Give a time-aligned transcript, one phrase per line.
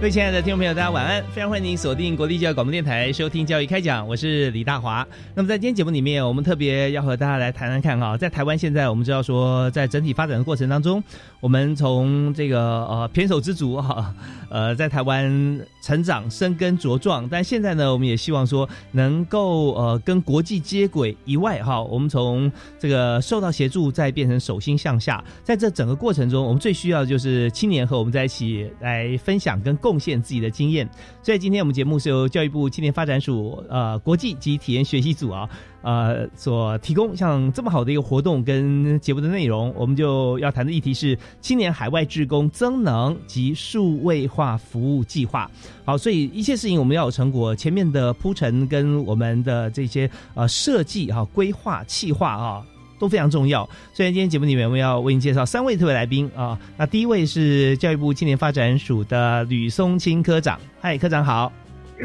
[0.00, 1.22] 各位亲爱的听众朋友，大家晚安！
[1.24, 5.06] 非常欢迎您锁定国立教育广播电台收听《教育开讲》，我是李大华。
[5.34, 11.04] 那么在今天节目里面，我们特别要和大家来谈谈看哈，在台湾现在我们知道说，在整体发展的过程当中，
[11.38, 14.14] 我们从这个呃偏手之足哈，
[14.48, 29.89] 呃在台湾成长、生根、茁壮，但现在呢，我们也希望说能够呃跟国际接轨以外哈，我们从这个受到协助，再变成手心向下，在这整个过程中，我们最需要的就是青年和我们在一起来分享跟共。
[29.90, 30.88] 贡献自己的经验，
[31.20, 35.50] 所以今天我们节目是由教育部青年发展署呃国际及体验学习组啊
[35.82, 45.50] 呃所提供，像这么好的一个活动跟节目的内容，我们就要谈的议题是青年海外志工增能及数位化服务计划。
[45.84, 52.64] 好，所以一切事情我们要有成果，前面的铺陈跟我们的这些呃设计哈规划计划啊。
[53.00, 53.68] 都非常重要。
[53.92, 56.56] 所以今天节目里面，我们要为您介绍三位特别来宾啊。
[56.76, 60.60] 那第一位是教育部青年发展署的吕松青科长。
[60.80, 61.52] 嗨，科长好。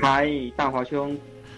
[0.01, 1.15] 嗨，大华兄。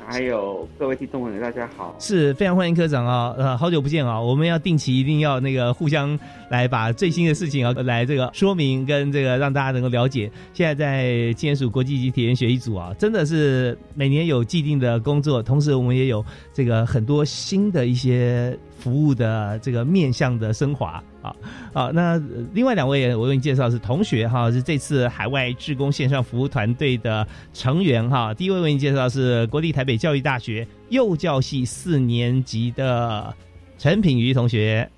[0.10, 3.36] 还有各位听众朋友，大家好，是非常欢迎科长啊！
[3.38, 6.18] 呃，好久不见啊，我们要定期一定要那个互相
[6.50, 10.32] 来把最新的事情啊来这个说明跟这个让大家能够了解。
[10.54, 16.24] 现在在青年署国际级体验学习组啊，真的是每年有既定的工作，同时我们也有
[16.54, 21.04] 这个很多新的一些服务的这个面向的升华。
[21.22, 21.36] 啊
[21.74, 22.22] 啊，那
[22.54, 28.34] 另外两位我为你介绍是同学哈，是这次海外志工线上服务团队的成员哈。
[28.34, 33.34] 第一位为你介绍是国立台北教育大学幼教系四年级的
[33.78, 34.90] 陈品瑜同学。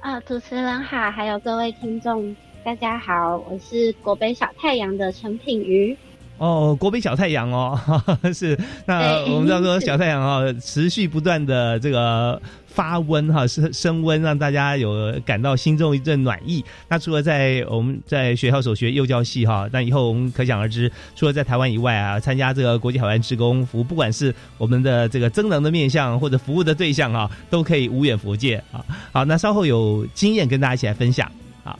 [0.00, 5.96] 啊，主持人好，还有各位听众大家好，我是国北小太阳的陈品瑜。
[6.36, 7.78] 哦，国北小太阳哦，
[8.34, 12.40] 是那我们知道说小太阳啊，持续不断的这个。
[12.80, 16.64] 发温哈升升温，让大家有感到心中一阵暖意。
[16.88, 28.82] 那除了在我们在学校所学幼教系哈，那以后我们可想而知，除了在台湾以外啊，参加这个国际海湾职工服务，不管是我们的这个增能的面向或者服务的对象啊，都可以无远弗届啊。
[29.12, 31.30] 好，那稍后有经验跟大家一起来分享
[31.62, 31.78] 啊。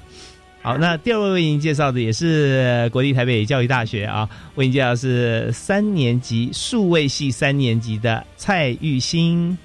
[0.60, 9.56] 好，那第二位为您介绍的也是国立台北教育大学啊，为您介绍是三年级数位系三年级的蔡玉兴。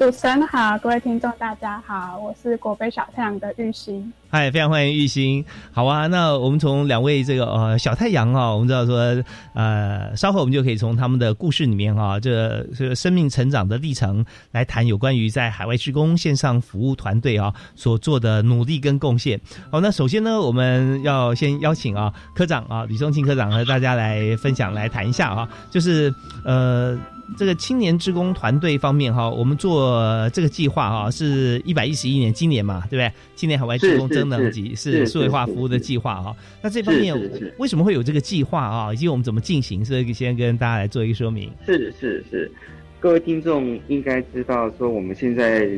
[0.00, 4.10] 主持人好，各位听众大家好，我是国北小太阳的玉兴。
[4.30, 5.44] 嗨，非常欢迎玉兴。
[5.72, 9.22] 好啊，那我们从两位这个呃小太阳啊，我们知道说
[9.52, 19.38] 呃，稍后我们就可以从他们的故事里面哈，这这生命成长的历程来谈有关于在海外职工线上服务团队啊所做的努力跟贡献。
[19.70, 26.10] 好，那首先呢，我们要先邀请啊科长啊李松庆科长和大家来分享来谈一下啊，就是
[26.46, 26.98] 呃。
[27.36, 33.12] 这个青年职工团队方面哈，我们做这个计划哈，是一百一十一年，今年嘛，对不对？
[33.34, 36.36] 今年海外职工增能级是数位化服务的计划哈。
[36.62, 37.14] 那这方面
[37.58, 38.92] 为什么会有这个计划啊？
[38.92, 39.84] 以及我们怎么进行？
[39.84, 41.50] 所以先跟大家来做一个说明。
[41.64, 42.50] 是是是，
[42.98, 45.68] 各位听众应该知道，说我们现在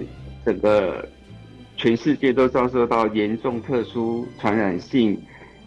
[0.45, 1.07] 整个
[1.77, 5.17] 全世界都遭受到严重特殊传染性。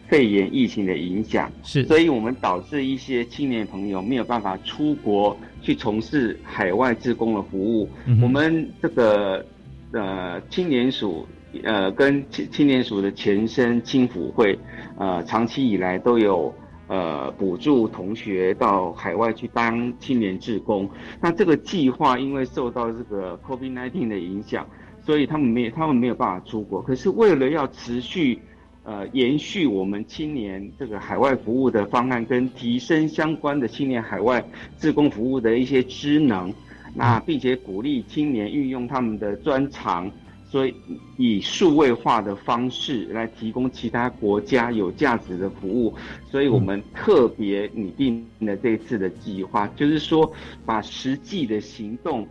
[0.07, 7.89] 肺炎疫情的影响是，所以我们导致一些青年朋友没有办法出国去从事海外志工的服务。
[8.21, 9.43] 我们这个
[9.91, 11.27] 呃青年署
[11.63, 14.57] 呃跟青青年署的前身青辅会
[14.97, 16.53] 呃长期以来都有
[16.87, 20.87] 呃补助同学到海外去当青年志工。
[21.19, 24.67] 那这个计划因为受到这个 COVID-19 的影响，
[25.03, 26.79] 所以他们没他们没有办法出国。
[26.81, 28.39] 可是为了要持续
[28.85, 34.45] 呃，延续我们青年这个海外服务的方案，跟提升相关的青年海外
[34.77, 36.53] 自工服务的一些职能，
[36.93, 40.11] 那并且鼓励青年运用他们的专长，
[40.47, 40.75] 所以
[41.17, 45.91] 以数位化的方式来提供其他国家有价值的服务，
[46.29, 50.31] 所以我们特别拟定了这次的计划，就是说
[50.63, 52.27] 把实际的行动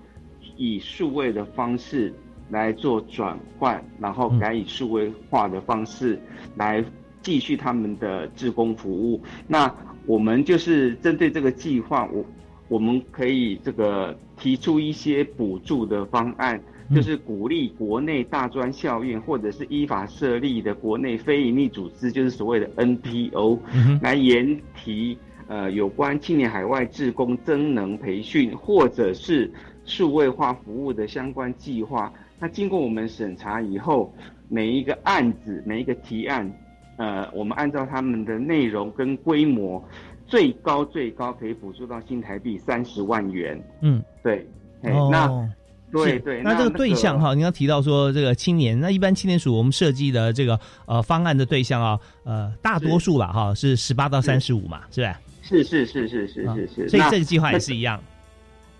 [0.57, 2.15] 以数位的方式
[2.51, 6.19] 来做转换，然后改以数位化的方式
[6.57, 6.85] 来
[7.23, 9.21] 继续他们的志工服务。
[9.47, 9.73] 那
[10.07, 12.25] 我们就是针对这个计划，我
[12.69, 16.61] 我们可以这个提出一些补助的方案。
[16.95, 23.59] 就是鼓励国内大专校院或者是依法设立的国内非营利组织，就是所谓的 NPO，
[24.03, 25.17] 来研提
[25.49, 29.51] 呃有关青年海外志工增能培训或者是
[29.87, 32.13] 数位化服务的相关计划。
[32.39, 34.15] 那经过我们审查以后，
[34.49, 36.51] 每一个案子每一个提案，
[36.97, 39.83] 呃，我们按照他们的内容跟规模，
[40.27, 43.63] 最高最高可以补助到新台币三十万元。
[43.81, 44.47] 嗯，对，
[44.83, 45.49] 哎那。
[45.93, 55.21] 对对，那这个对象哈，你刚提到说这个青年，那一般青年署我们设计的这个呃方案的对象啊，呃大多数吧哈是十八到三十五嘛，是吧？
[55.41, 58.03] 是是是是是是是，所以这个计划也是一样，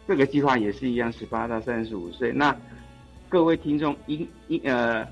[0.09, 2.33] 这个计划也是一样，十八到三十五岁。
[2.33, 2.51] 那
[3.35, 5.05] 各位听众一一呃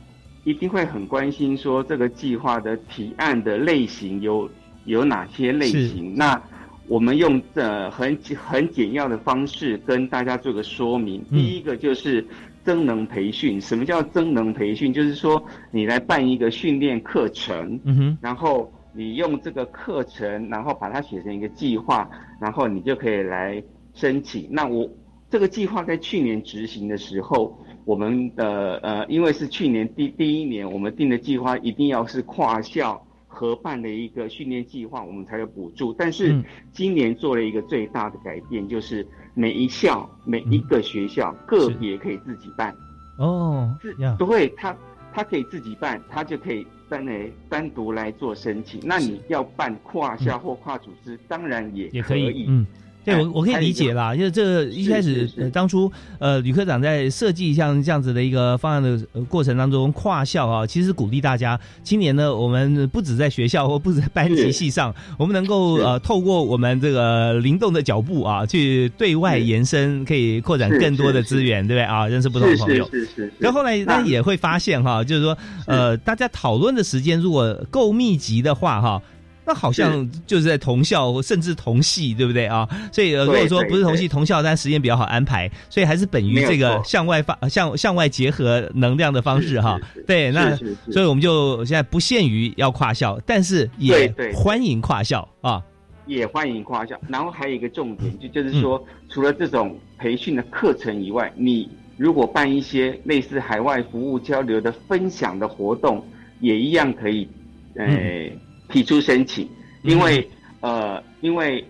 [0.44, 4.48] 一定会很关心说这个计划的提案的类型有
[4.84, 6.14] 有哪些类型？
[6.14, 6.40] 那
[6.86, 11.20] 我们用这很很简要的方式跟大家做个说明。
[11.32, 12.24] 第一个就是
[12.62, 13.60] 增能培训。
[13.60, 14.92] 什么叫增能培训？
[14.92, 22.08] 就是说你来办一个训练课程，嗯然后你用这个课程，然后把它写成一个计划，
[22.40, 23.60] 然后你就可以来
[23.94, 24.46] 申请。
[24.48, 24.88] 那我
[25.28, 33.04] 这个计划在去年执行的时候，我们的呃，因为是去年第第一年，我们定的计划一定要是跨校。
[33.34, 35.90] 合办的一个训练计划，我们才有补助。
[35.94, 36.38] 但是
[36.70, 42.76] 今年做了一个最大的改变，就是每一校每一个学校个别可以自己办。
[43.18, 44.76] 哦，自对他
[45.14, 48.78] 他可以自己办，他就可以单来单独来做申请。
[48.84, 52.44] 那你要办跨校或跨组织，当然也也可以。
[52.46, 52.66] 嗯。
[53.04, 55.90] 对，我我可以理解啦，因为这个一开始当初
[56.20, 58.96] 呃，吕科长在设计像这样子的一个方案的
[59.28, 72.06] 过程当中，跨校啊，其实鼓励大家今年呢，我们不止在学校或不止在班级系上，我们能够呃，透过我们这个灵动的脚步啊，去对外延伸，可以扩展更多的资源，对不对啊？
[72.06, 72.88] 认识不同的朋友。
[72.92, 73.32] 是是是。
[73.38, 79.02] 然后后来那也会发现哈，就是说呃，大家讨论的时间如果够密集的话哈。
[79.44, 82.68] 那好像就是在同校甚至同系，对不对啊？
[82.92, 89.80] 所以如果说不是同系同校，但时间比较好安排，所以还是本于这个向外发、向向外结合能量的方式哈。
[90.06, 90.54] 对，那
[90.92, 95.60] 所以我们就现在不限于要跨校，但是也欢迎跨校啊，
[96.06, 96.96] 也欢迎跨校。
[97.08, 106.06] 然后还有一个重点，就就是说，除了这种培训的课程以外，你如果办一些类似海外服务交流的分享的活动，
[106.38, 107.28] 也一样可以，
[107.74, 108.38] 诶。
[108.72, 109.46] 提出申请，
[109.82, 110.26] 因为
[110.60, 111.62] 呃，因为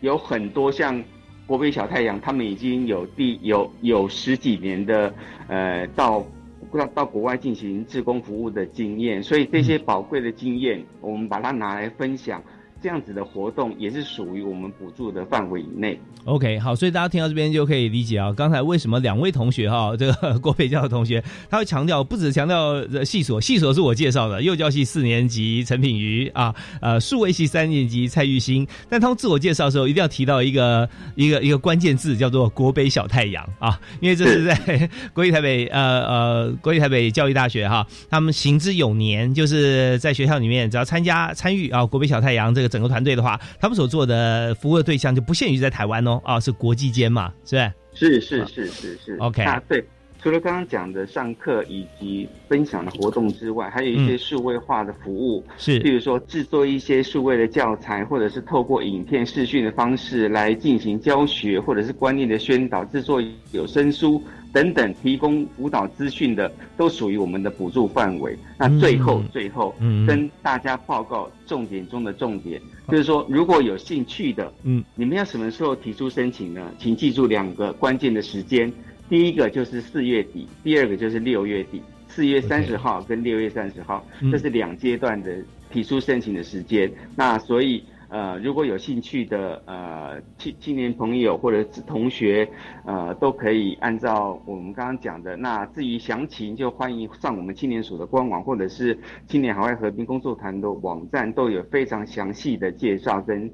[0.00, 1.02] 有很多像
[1.46, 5.14] 国北小太阳，他们已经有第有有十几年的
[5.46, 6.26] 呃到
[6.72, 12.42] 到到国外进行志工服务的经验，所以这些宝贵的经验，我们把它拿来分享。
[12.80, 15.98] 这样子的活动也是属于我们补助的范围以内。
[16.24, 42.67] OK，好，所以大家听到这边就可以理解啊，刚才为什么两位同学哈， 这个郭培教的同学，他会强调，不止强调系所，系所是我介绍的，幼教系四年级陈品瑜啊，呃，数位系三年级蔡玉兴，但他们自我介绍的时候一定要提到一个 一个一个关键字，叫做国北小太阳啊，因为这是在 国立台北呃呃国立台北教育大学哈，他们行之有年，就是在学校里面只要参加参与啊国北小太阳这个。
[42.68, 47.72] 整个团队的话，他们所做的服务的对象就不限于在台湾哦，啊，是国际间嘛，是吧？
[47.94, 49.84] 是是是是是，OK 啊，对。
[50.20, 63.22] 除了刚刚讲的上课以及分享的活动之外，还有一些数位化的服务，是，譬如说制作一些数位的教材，或者是透过影片视讯的方式来进行教学，或者是观念的宣导，制作
[63.52, 64.20] 有声书。
[64.52, 68.36] 等等，提供辅导资讯的都属于我们的补助范围。
[68.56, 69.74] 那最后，最后
[70.06, 76.72] 跟大家报告重点中的重点，就是说，如果有兴趣的，嗯，你们要什么时候提出申请呢？
[76.78, 78.72] 请记住两个关键的时间，
[79.08, 85.36] 第一个就是四月底，第二个就是六月底，四月三十号跟六月三十号，这是两阶段的
[85.70, 86.90] 提出申请的时间。
[87.14, 87.82] 那所以。
[88.10, 92.48] 呃，如果有兴趣的呃青青年朋友或者同学，
[92.86, 95.36] 呃，都可以按照我们刚刚讲的。
[95.36, 103.50] 那至于详情，就欢迎上我们青年署的官网，或者是青年海外和平工作团的网站，都有非常详细的介绍跟，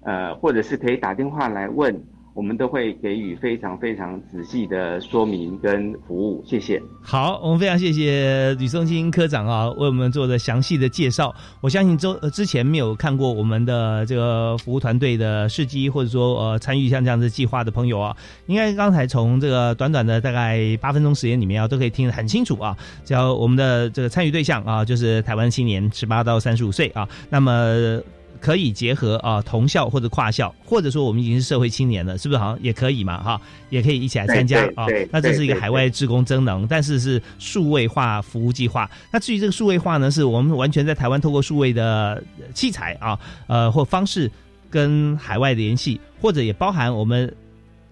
[0.00, 2.02] 呃，或者是可以打电话来问
[2.38, 6.40] 我们都会给予非常非常仔细的说明跟服务。
[6.46, 6.80] 谢谢。
[7.02, 11.34] 好，我们非常谢谢吕松青科长啊，为我们做的详细的介绍。
[11.60, 18.16] 我相信周之前没有看过我们的这个服务团队的事迹，或者说呃参与像这样子计划的朋友啊，
[18.46, 22.76] 应该刚才从这个短短的大概八分钟时间里面啊，都可以听得很清楚啊。
[23.04, 28.00] 只要我们的这个参与对象啊，就是台湾青年十八到三十五岁啊，那么。
[28.40, 33.22] 可以结合啊同校或者跨校，或者说我们已经是社会青年了，是不是好像也可以嘛？
[33.22, 34.86] 哈，也可以一起来参加啊。
[35.10, 38.90] 那这是一个海外职工增能，但是是数位化服务计划。
[39.12, 42.22] 那至于这个数位化呢，是我们完全在台湾透过数位的
[42.54, 44.30] 器材啊，呃或方式
[44.70, 47.34] 跟海外联系，或者也包含我们。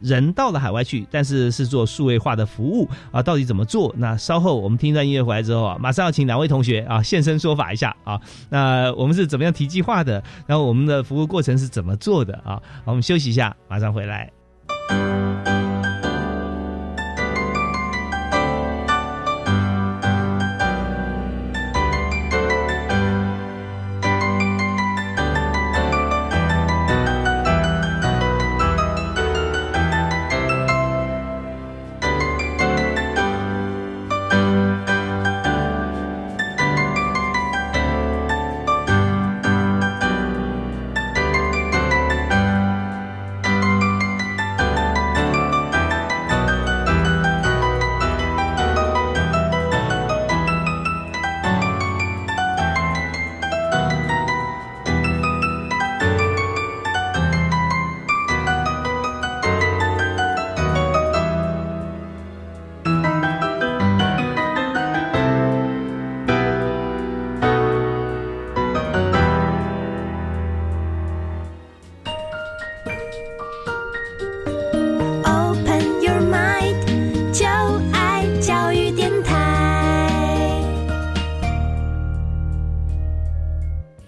[0.01, 3.95] 人到了海外去，但是是做数位化的服务啊，到底怎么做？
[3.97, 8.21] 那稍后我们听一段音乐回来之后啊，马上要请两位同学啊现身说法一下啊。
[8.51, 10.23] 那我们是怎么样提计划的？
[10.47, 12.61] 然后我们的服务过程是怎么做的啊？
[12.85, 14.36] 我们休息一下，马上回来。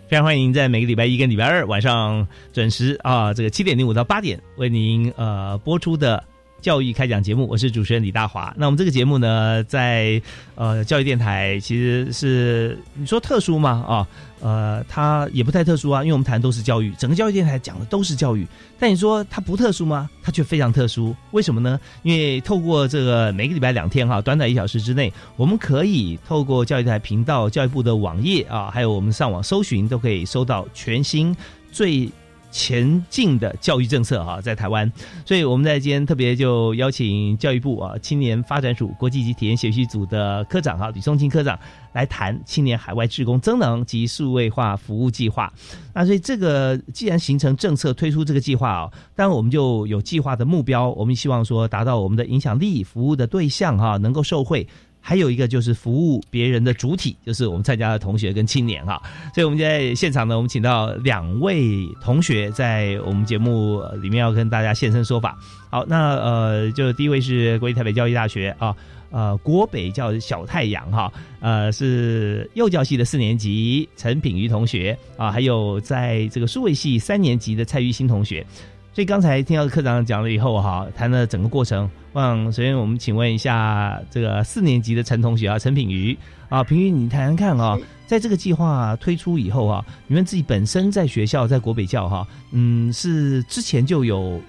[0.08, 6.24] 非常欢迎在每个礼拜一跟礼拜二晚上准时啊，这个七点零五到八点为您呃播出的
[6.60, 8.52] 教育开讲节目，我是主持人李大华。
[8.56, 10.20] 那我们这个节目呢，在
[10.56, 13.84] 呃教育电台其实是你说特殊吗？
[13.88, 14.08] 啊？
[14.40, 18.46] 呃，它也不太特殊啊，因为我们谈都是教育，整个教育电台讲的都是教育。
[18.78, 20.08] 但你说它不特殊吗？
[20.22, 21.14] 它却非常特殊。
[21.32, 21.78] 为什么呢？
[22.02, 31.36] 因为透过这个每个礼拜两天哈，短短一小时之内，我们可以透过教育台频道、教育部的网页啊，还有我们上网搜寻，都可以搜到全新
[31.70, 32.10] 最。
[32.50, 34.90] 前进的教育政策哈，在台湾，
[35.24, 41.58] 所以我们在今天特别就邀请教育部啊青年发展署国际级体验学习组的科长哈吕松青科长
[41.92, 45.52] 来谈青年海外职工增能及数位化服务计划。
[45.94, 54.66] 那所以这个既然形成政策推出这个计划啊，当然我们就有计划的目标，我们希望说达到我们的影响力，服务的对象哈能够受惠。
[55.08, 59.02] 还有一个就是服务别人的主体，就是我们参加的同学跟青年哈，
[59.34, 65.38] 所以我们在现场呢，我们请到两位同学在我们节目里面要跟大家现身说法。
[65.70, 68.76] 好，那呃，就第一位是国立台北教育大学啊，
[69.10, 71.10] 呃，国北叫小太阳哈，
[71.40, 78.44] 呃，是幼教系的四年级陈品瑜同学啊，还有在这个数位系三年级的蔡玉新同学。
[78.92, 81.88] 所以刚才听到科长讲了以后哈，谈了整个过程。
[82.18, 94.40] 望首先我们请问一下这个四年级的陈同学啊，陈品瑜啊，品瑜你谈谈看啊，在这个计划推出以后啊，你们自己本身在学校在国北教哈，嗯，是之前就有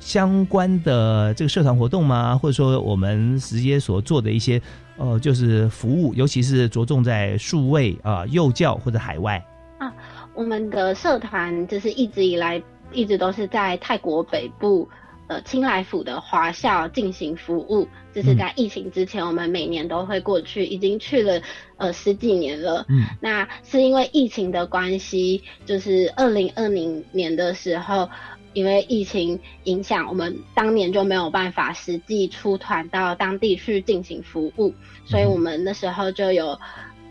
[0.00, 2.36] 相关的这个社团活动吗？
[2.36, 4.60] 或者说我们直接所做的一些
[4.96, 9.40] 呃，就是服务，尤其是着重在数位啊幼教或者海外
[9.78, 9.92] 啊，
[10.34, 12.60] 我们的社团就是一直以来。
[12.92, 14.88] 一直都是在泰国北部，
[15.26, 17.88] 呃，青来府的华校进行服务。
[18.12, 21.40] 这是在疫情之前，我们每年都会过去，已经去了
[21.76, 22.84] 呃十几年了。
[22.88, 28.08] 嗯，那是因为疫情的关系，就是二零二零年的时候，
[28.52, 34.72] 因为疫情影响，我们当年就没有办法实际出团到当地去进行服务，
[35.04, 36.58] 所以我们那时候就有。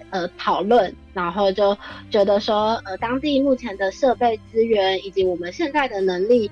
[0.09, 1.75] 呃，讨论，然后就
[2.11, 6.51] 觉得说，呃，当地目前的设备资源以及我们现在的能力，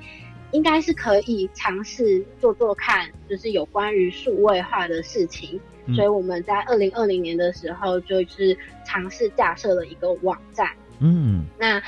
[0.51, 5.59] 应该是可以尝试做做看，就是有关于数位化的事情。
[5.95, 8.55] 所以我们在二零二零年的时候，就是
[8.85, 10.69] 尝试架设了一个网站。
[10.99, 11.81] 嗯，那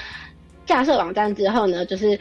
[0.65, 2.19] 架设网站之后呢，就是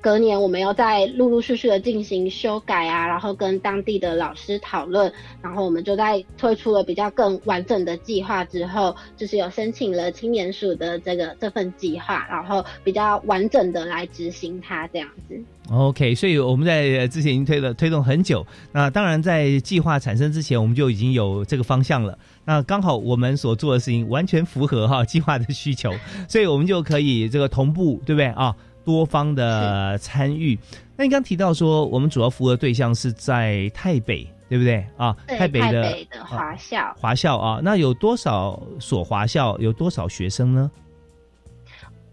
[0.00, 15.40] 隔年我们又在陆陆续续的进行修改啊，然后跟当地的老师讨论，然后我们就在推出了比较更完整的计划之后，就是有申请了青年署的这个这份计划，然后比较完整的来执行它这样子。
[15.70, 18.44] OK，所以我们在之前已经推了推动很久。
[18.72, 22.18] 那当然在计划产生之前，我们就已经有这个方向了。
[22.44, 25.92] 那刚好我们所做的事情完全符合哈计划的需求，
[26.28, 28.54] 所以我们就可以这个同步，对不对啊？
[28.84, 30.58] 多方的参与。
[30.96, 35.16] 那你刚提到说，我们主要服务的对象是在台北，对不对啊？
[35.28, 39.56] 台北的华校，华校啊，那有多少所华校？
[39.58, 40.68] 有多少学生呢？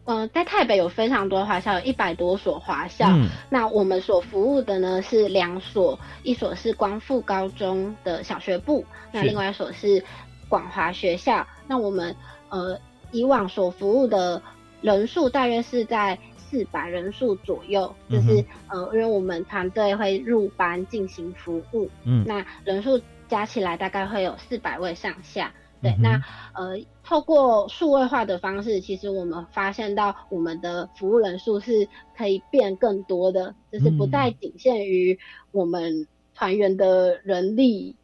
[0.09, 3.15] 嗯，在台北有非常多华校，有一百多所华校。
[3.47, 10.03] 那我们所服务的呢是两所，一所是光复高中的小学部，那另外一所是
[10.47, 11.45] 广华学校。
[11.67, 12.15] 那我们
[12.49, 12.75] 呃
[13.11, 14.41] 以往所服务的
[14.81, 25.53] 人数大约是在四百人数左右，就是呃因为我们团队会入班进行服务，嗯，那人数加起来大概会有四百位上下。
[25.81, 26.21] 对，那
[26.53, 35.17] 呃，透过数位化的方式，其实我们发现到我们的服务人数是可以变更多的，就是不再仅限于
[35.51, 36.05] 我们
[36.35, 37.95] 团员的人力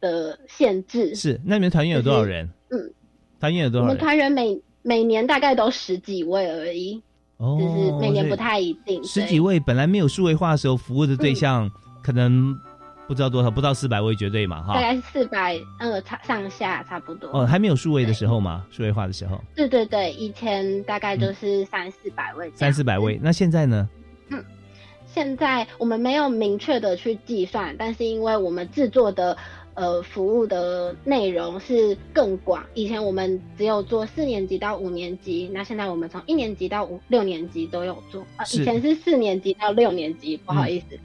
[0.00, 1.14] 的限制。
[1.14, 2.48] 是，那你们团员有多少人？
[2.70, 2.92] 嗯，
[3.40, 3.84] 团员有多少？
[3.84, 7.02] 我们团员每每年大概都十几位而已，
[7.38, 9.02] 哦，就是每年不太一定。
[9.02, 11.68] 十几位本来没有数位化的时候，服务的对象
[12.02, 12.56] 可能。
[13.06, 17.28] 不知道多少，不到四百位绝对嘛，哈，大概是四百呃差上下差不多。
[17.32, 18.64] 哦，还没有数位的时候嘛？
[18.70, 19.38] 数位化的时候？
[19.54, 22.50] 对对对，以前大概就是三四百位。
[22.54, 23.88] 三四百位，那现在呢？
[24.30, 24.42] 嗯，
[25.06, 29.36] 现在我们没有明确的去计算，但是因为我们制作的
[29.74, 38.22] 呃服务的内容是更广，以前我们只有做四年级到五年级，那现在我们从一年级到五六年级都有做。
[38.36, 40.98] 啊，以前是四年级到六年级，不好意思。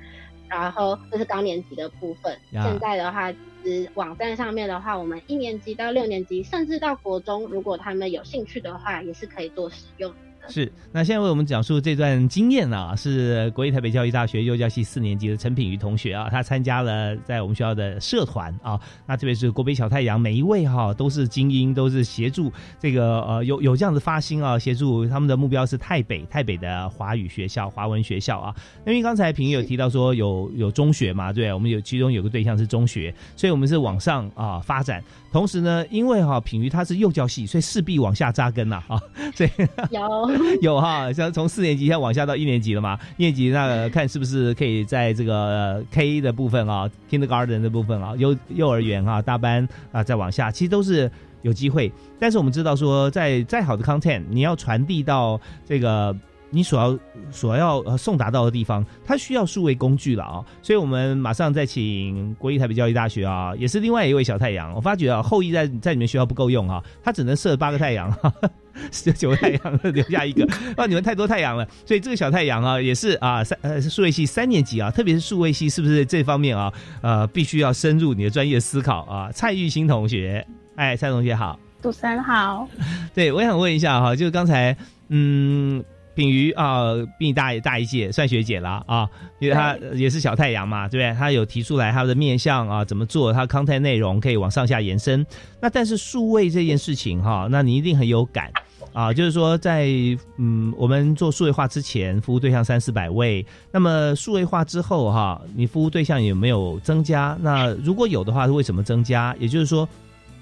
[0.49, 10.13] 然后这是高年级的部分，现在的话，是网站上面的话，我们一年级到六年级，甚至到国中，如果他们有兴趣的话，也是可以做使用。
[10.53, 28.55] 是，那现在为我们讲述这段经验啊，是国立台北教育大学幼教系四年级的陈品瑜同学啊，他参加了在我们学校的社团啊，那特别是国北小太阳，每一位哈都是精英，都是协助这个呃有有这样的发心啊，协助他们的目标是台北台北的华语学校、华文学校啊。
[28.87, 35.03] 因为刚才品瑜有提到说有有中学嘛，对，我们有其中有个对象是中学，所以我们是往上啊发展。
[35.31, 38.99] 同时呢，因为哈品瑜他是幼教系，所以势必往下扎根呐啊，
[39.35, 39.49] 所以
[39.91, 40.38] 有。
[40.61, 42.97] 有哈，像从四年级现在往下到一年级了嘛？
[43.17, 51.09] 一年级那个看是不是可以在这个 K 的部分啊，Kindergarten 的部分啊，幼幼儿园啊，大班啊，再往下，其实都是
[51.41, 51.91] 有机会。
[52.19, 56.15] 但是我们知道说，在再好的 content，你要传递到这个。
[56.51, 56.99] 你所要
[57.31, 64.73] 所要呃送达到的地方，它需要数位工具了啊，所以我们马上再请国立台北教育大学啊，也是另外一位小太阳。
[64.73, 68.11] 我发觉啊，后羿在在你们学校不够用啊，他只能射八个太阳，
[68.91, 70.43] 十九个太阳留下一个，
[70.75, 71.67] 啊，你们太多太阳了。
[71.85, 79.31] 所以这个小太阳啊，也是啊三呃数位系三年级啊，特别是数位系是不是这方面啊呃必须要深入你的专业思考啊？
[79.31, 82.67] 蔡玉新同学，哎，蔡同学好，主持人好，
[83.13, 84.75] 对我想问一下哈，就是刚才
[85.09, 85.83] 嗯。
[86.19, 91.17] 品瑜啊，比你大大一届，算学姐了啊，因为她也是小太阳嘛，对不对？
[91.17, 93.31] 她有提出来她的面向啊，怎么做？
[93.31, 95.25] 她康泰内容可以往上下延伸。
[95.61, 98.51] 那但是数位这件事情哈，那你一定很有感
[98.91, 99.87] 啊，就是说在
[100.35, 107.37] 嗯，我们做数位化之前，服务对象三四百位，那么数位化之后哈，你服务对象有没有增加？
[107.39, 109.33] 那如果有的话，是为什么增加？
[109.39, 109.87] 也就是说，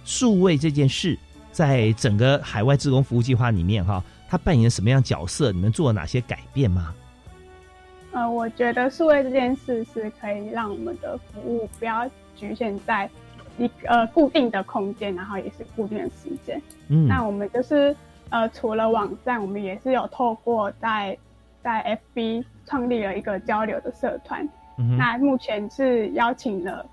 [0.03, 1.15] 数位这件事
[1.51, 4.03] 在整个海外自工服务计划里面哈。
[4.29, 5.51] 他扮演什么样角色？
[5.51, 6.93] 你们做了哪些改变吗？
[8.11, 13.09] 呃，我觉得数位这件事是可以让我们的服务不要局限在
[13.57, 16.61] 一呃固定的空间，然后也是固定的时间。
[16.87, 17.95] 嗯，那我们就是
[18.29, 21.17] 呃除了网站，我们也是有透过在
[21.61, 24.47] 在 FB 创立了一个交流的社团。
[24.97, 26.85] 那目前是邀请了，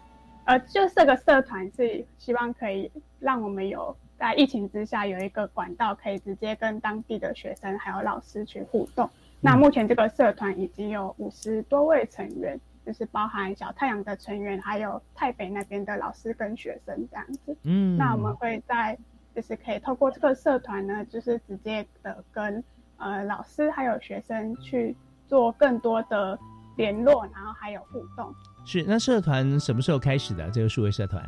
[0.45, 3.97] 呃，就这个社团是希望可以让我们有。
[4.25, 9.07] 在疫情之下，有一个管道可以直接跟当地的学生还有老师去互动。
[9.39, 17.55] 那目前这个社团已经有五十多位成员，就是包含小太阳的成员，还有台北那边的老师跟学生这样子。
[17.65, 18.97] 嗯，那我们会在
[19.35, 22.65] 就是可以透过这个社团呢，就是直接的跟
[22.97, 24.97] 呃老师还有学生去
[25.29, 26.39] 做更多的
[26.79, 28.35] 联络，然后还有互动。
[28.65, 30.51] 是，那社团什么时候开始的？
[30.51, 31.23] 这个数位社团？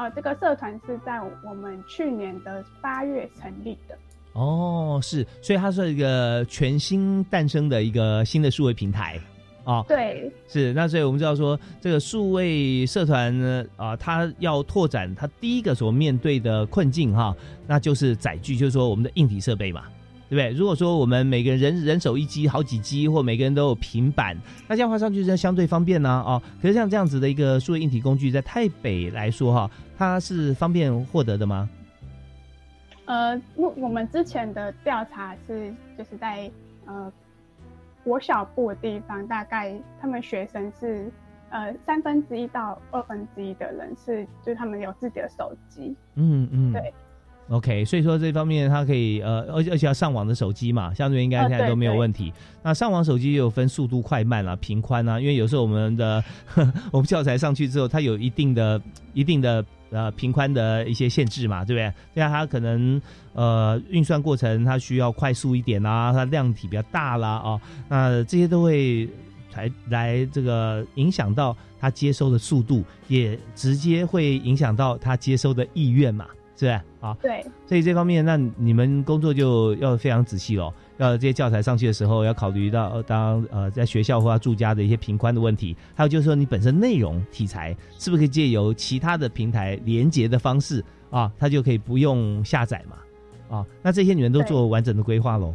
[0.00, 3.94] 呃，这个社团是在我们去年的八月成立的。
[4.32, 9.20] 哦，是，所以它是一个全新诞生的一个新的数位平台。
[9.64, 17.36] 哦，对，是那所以我们知道说，这个数位社团呢，啊，它要拓展它第一个所面对的困境哈，
[17.66, 19.84] 那就是载具，就是说我们的硬体设备嘛，
[20.30, 20.56] 对不对？
[20.56, 24.34] 如果说我们每个人人手一机、好几机，或每个人都有平板，
[24.66, 31.68] 那这样画上去就相对方便呢，啊，可是像这样子的一个数位硬体工具，在台北来说哈，它是方便获得的吗？
[33.04, 36.50] 呃，我我们之前的调查是就是在
[36.86, 37.12] 呃。
[38.02, 41.12] 国小部的地方，大概他们学生是，
[41.50, 45.94] 呃，三分之一到二分之一的人是，就是他们有自己的手机。
[46.14, 46.94] 嗯嗯，对。
[47.50, 52.32] OK，所以说这方面它可以，呃，而且而且要上网的手机嘛，相对应该现在都没有问题。
[52.62, 56.22] 那上网手机有分速度快慢啊、频宽啊，因为有时候我们的
[56.92, 58.80] 我们教材上去之后，它有一定的、
[59.12, 59.64] 一定的。
[59.92, 61.92] 呃，频宽的一些限制嘛，对不对？
[62.14, 69.08] 对啊，它可能呃运算过程它需要快速一点啊，它量体比较大啦啊，那这些都会
[69.56, 76.24] 来来这个影响到它接收的速度，也直接会影响到它接收的意愿嘛，
[76.60, 76.80] 是不是？
[77.00, 77.42] 啊，对。
[77.66, 80.70] 所以这方面，那你们工作就要非常仔细喽。
[80.98, 93.56] 要这些教材上去的时候，要考虑到当呃在学校或住家的一些频宽的问题，还有就是说你本身内容题材是不是可以借由其他的平台连接的方式啊，它就可以不用下载嘛？
[93.56, 95.54] 啊，那这些你们都做完整的规划喽？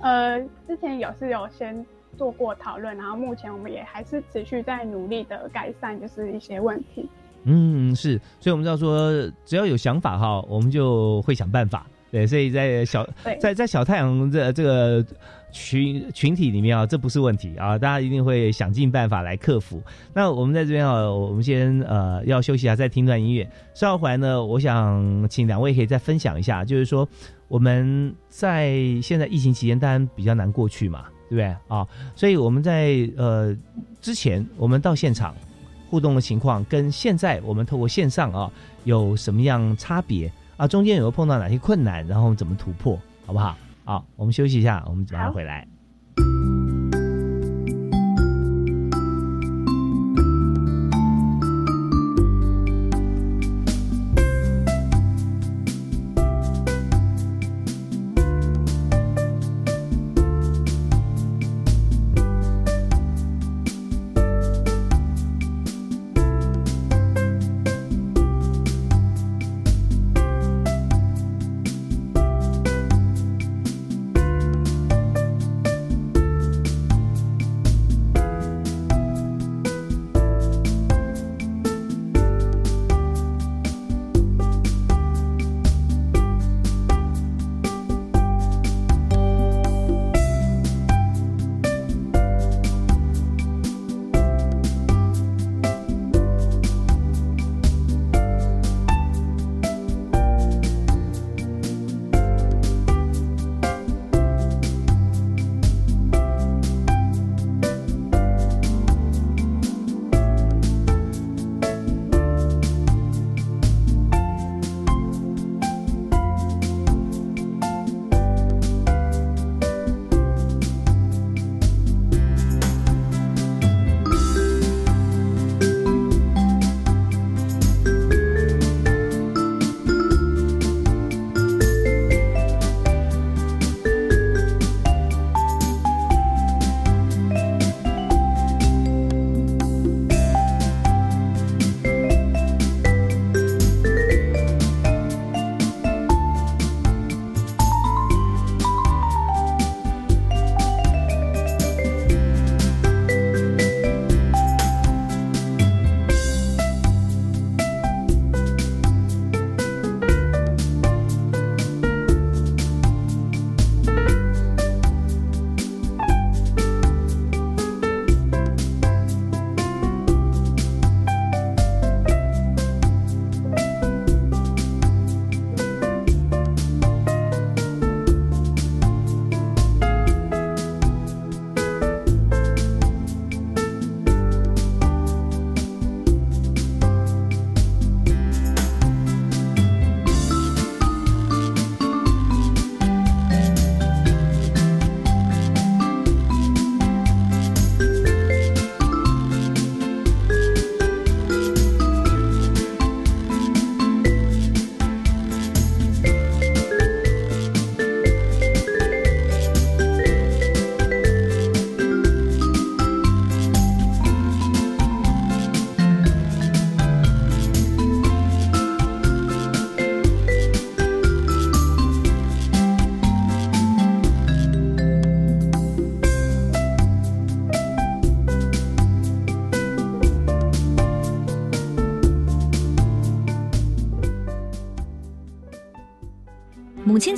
[0.00, 1.84] 呃，之前有是有先
[2.16, 7.06] 做过讨论，然后目前我们也还是持续在努力的改善，就是一些问题。
[7.44, 9.10] 嗯，是，所以我们知道说，
[9.44, 11.86] 只要有想法哈，我们就会想办法。
[12.10, 13.04] 对，所以在小
[13.40, 15.04] 在在小太阳这这个
[15.50, 19.82] 群群体里面啊，这不是问题啊，大家一定会想尽办法来克服。
[20.12, 23.50] 那我们在这边啊，我们先呃要休息一下，再听段音乐。
[23.74, 27.08] 稍后回来呢，我想请两位可以再分享一下，就是说
[27.48, 31.84] 我们在现在疫情期间，当然比较难过去嘛，对不对啊？
[32.14, 33.52] 所以我们在呃
[34.00, 35.34] 之前我们到现场
[35.94, 38.50] 互动的情况，跟现在我们透过线上啊
[38.82, 40.28] 有什么样差别？
[40.56, 43.56] 啊，中间有碰到哪些困难，然后怎么突破，好不好？
[43.84, 45.64] 好，我们休息一下，我们马上回来。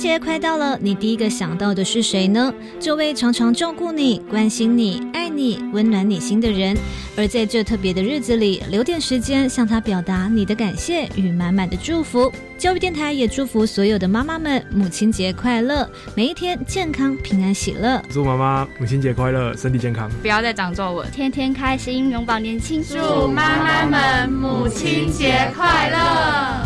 [0.07, 2.53] 节快到了，你第一个想到的是谁呢？
[2.79, 6.77] 这位常常照顾你、关心你、爱你、温暖你心的人。
[7.17, 12.31] 而在这特别的日子里，留点时间向他表达你的感谢与满满的祝福。
[12.57, 18.01] 教育电台也祝福所有的妈妈们母亲节快乐，每一天健康、平安、喜乐。
[18.09, 22.81] 祝妈妈母亲节快乐，身体健康，不要再长皱纹，天天开心，永葆年轻。
[22.81, 26.56] 祝妈妈们母亲节快乐。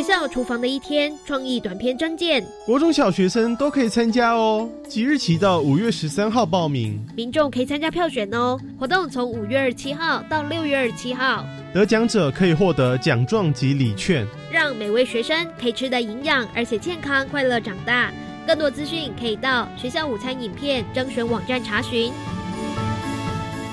[0.00, 4.66] 学校厨房的一天创意短片征件，国中小学生都可以参加哦。
[4.88, 8.58] 即日起到五月十三号报名，民众可以参加票选哦。
[8.78, 18.10] 活动从五月二十七号到六月二十七号，得奖者可以获得奖状及礼券，让每位学生可以吃得营养而且健康快乐长大。
[18.46, 22.10] 更多资讯可以到学校午餐影片征选网站查询。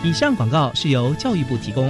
[0.04, 1.90] 以上广告是由教育部提供。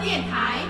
[0.00, 0.67] 电台。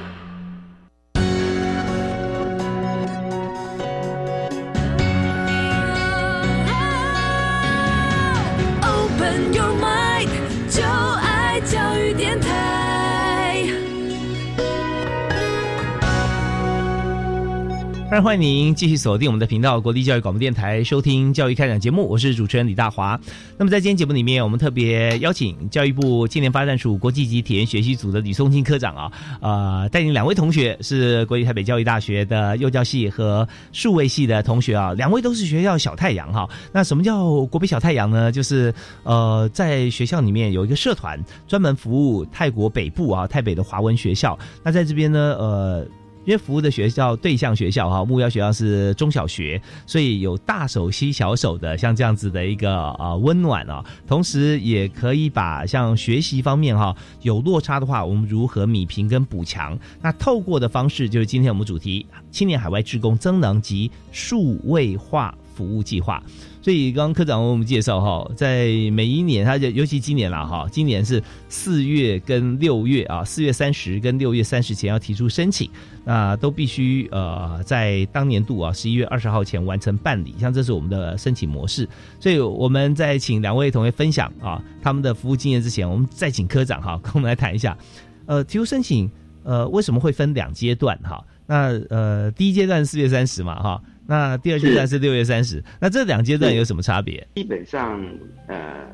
[18.10, 22.08] 欢迎您继续锁定我们的频道——国立教育广播电台，收听教育开讲节目。
[22.08, 23.18] 我是主持人李大华。
[23.56, 36.48] 那么在今天节目里面，我们特别邀请教育部青年发展署国际级体验学习组的吕松青科长啊，呃，带领两位同学是国立台北教育大学的幼教系和数位系的同学啊，两位都是学校小太阳哈。
[36.72, 38.32] 那什么叫国北小太阳呢？
[38.32, 44.36] 就是呃，在学校里面有一个社团，专门服务泰国北部啊，台北的华文学校。
[44.62, 45.86] 那在这边呢，呃。
[46.28, 59.78] 因为服务的学校对象学校哈，目标学校是中小学，所以有大手吸小手的像这样子的一个啊温暖啊，同时也可以把像学习方面哈有落差的话，我们如何米平跟补强？
[60.02, 66.22] 那透过的方式就是今天我们主题青年海外职工增能及数位化服务计划。
[66.60, 75.70] 所以刚刚科长为我们介绍哈，在每一年，他就尤其今年了哈，今年是四月跟六月啊，四月三十跟六月三十前要提出申请，
[76.04, 81.88] 那都必须呃在当年度啊十一月二十号前完成办理，像这是我们的申请模式。
[82.18, 87.78] 所以我们在请两位同学分享啊他们的服务经验之前，我们再请科长哈跟我们来谈一下，
[88.26, 89.08] 呃，提出申请
[89.44, 91.24] 呃为什么会分两阶段哈？
[91.46, 93.80] 那呃第一阶段四月三十嘛哈。
[94.10, 97.26] 那第二阶段是六月三十，那这两阶段有什么差别？
[97.34, 98.02] 基本上，
[98.46, 98.88] 呃，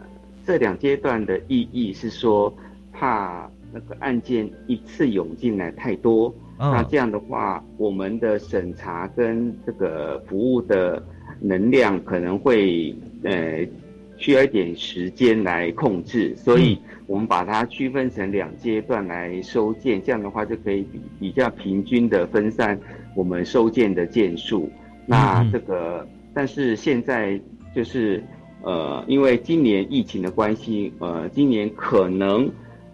[0.44, 2.52] 这两阶段的意义是说，
[2.92, 11.00] 怕那个案件一次涌进来太多，那这样的话，我们的审查跟这个服务的
[11.38, 13.64] 能量可能会呃
[14.16, 22.76] 需要一点时间来控制，所以我们把它区分成两阶段来收件，这样的话就可以比比较平均的分散
[23.14, 24.68] 我们收件的件数。
[25.06, 27.40] 那这个，但是现在
[27.74, 28.22] 就是，
[28.62, 32.50] 呃，因为今年疫情的关系，呃，今年可能，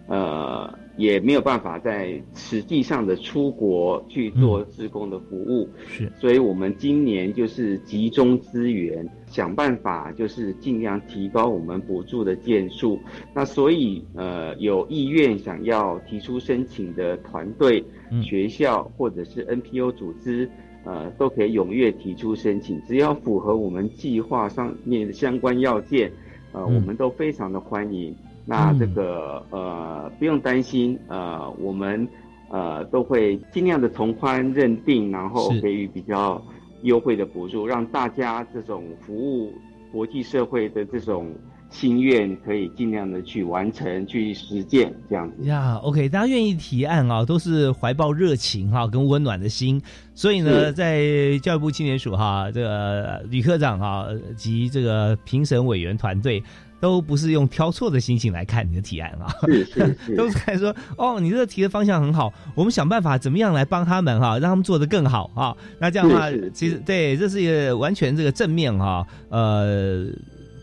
[0.07, 12.99] 呃，也没有办法在实际上的出国去做志工的服务，是，所以我们今年就是集中资源，想办法就是尽量提高我们补助的件数。
[13.33, 17.81] 那所以，呃，有意愿想要提出申请的团队、
[18.21, 20.49] 学校或者是 NPO 组织。
[20.83, 26.11] 呃，都可以踊跃提出申请，只要符合我们计划上面的相关要件，
[26.51, 28.15] 呃，我们都非常的欢迎。
[28.45, 32.07] 那这个呃，不用担心，呃，我们
[32.49, 36.41] 呃都会尽量的从宽认定，然后给予比较
[36.81, 39.53] 优惠的补助，让大家这种服务
[39.91, 41.31] 国际社会的这种
[41.71, 45.75] 心愿可以尽量的去完成、去实践这样子呀。
[45.77, 49.81] OK，大家愿意提案啊，都是怀抱热情哈，跟温暖的心。
[50.13, 54.05] 所以呢，在教育部青年署哈，这个吕科长哈
[54.35, 56.43] 及这个评审委员团队，
[56.81, 59.33] 都不是用挑错的心情来看你的提案啊，
[60.17, 65.55] 都是看说哦，你这个提的方向很好，我们想办法怎么样来帮他们哈，让他们做得更好啊。
[65.79, 70.07] 那这样的话，其实对，这是一个完全这个正面哈，呃。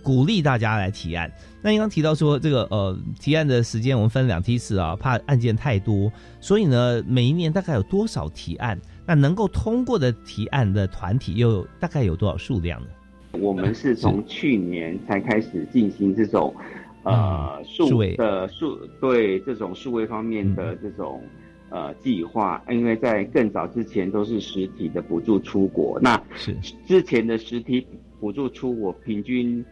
[0.09, 1.31] 鼓励大家来提案。
[1.61, 8.81] 那您刚提到说，这个呃，提案的时间我们分两梯次啊，怕案件太多，所以呢，每一年大概有多少提案？
[9.07, 12.87] 那能够通过的提案的团体又大概有多少数量呢？
[13.33, 16.57] 我们是从去年才开始进行这种
[17.03, 21.23] 呃数位的数对这种数位方面的这种
[21.69, 27.87] 呃计划，因为在更早之前都是实体的补助出国，那是之前的实体
[28.19, 29.63] 补助出国平均。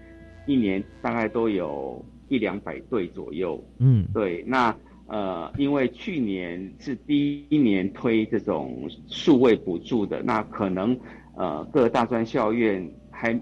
[0.47, 4.43] 一年大概都有一两百对左右，嗯，对。
[4.47, 4.75] 那
[5.07, 10.99] 呃，因为去年是第一年推这种数位补助的，那可能
[11.37, 13.39] 呃各大专校院还，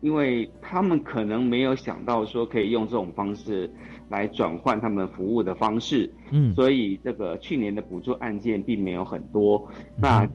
[0.00, 3.70] 因为他们可能没有想到说可以用这种方式
[4.08, 9.68] 来转换他们服务的方式，嗯，所以这个去年的补助案件并没有很多。
[9.98, 10.26] 那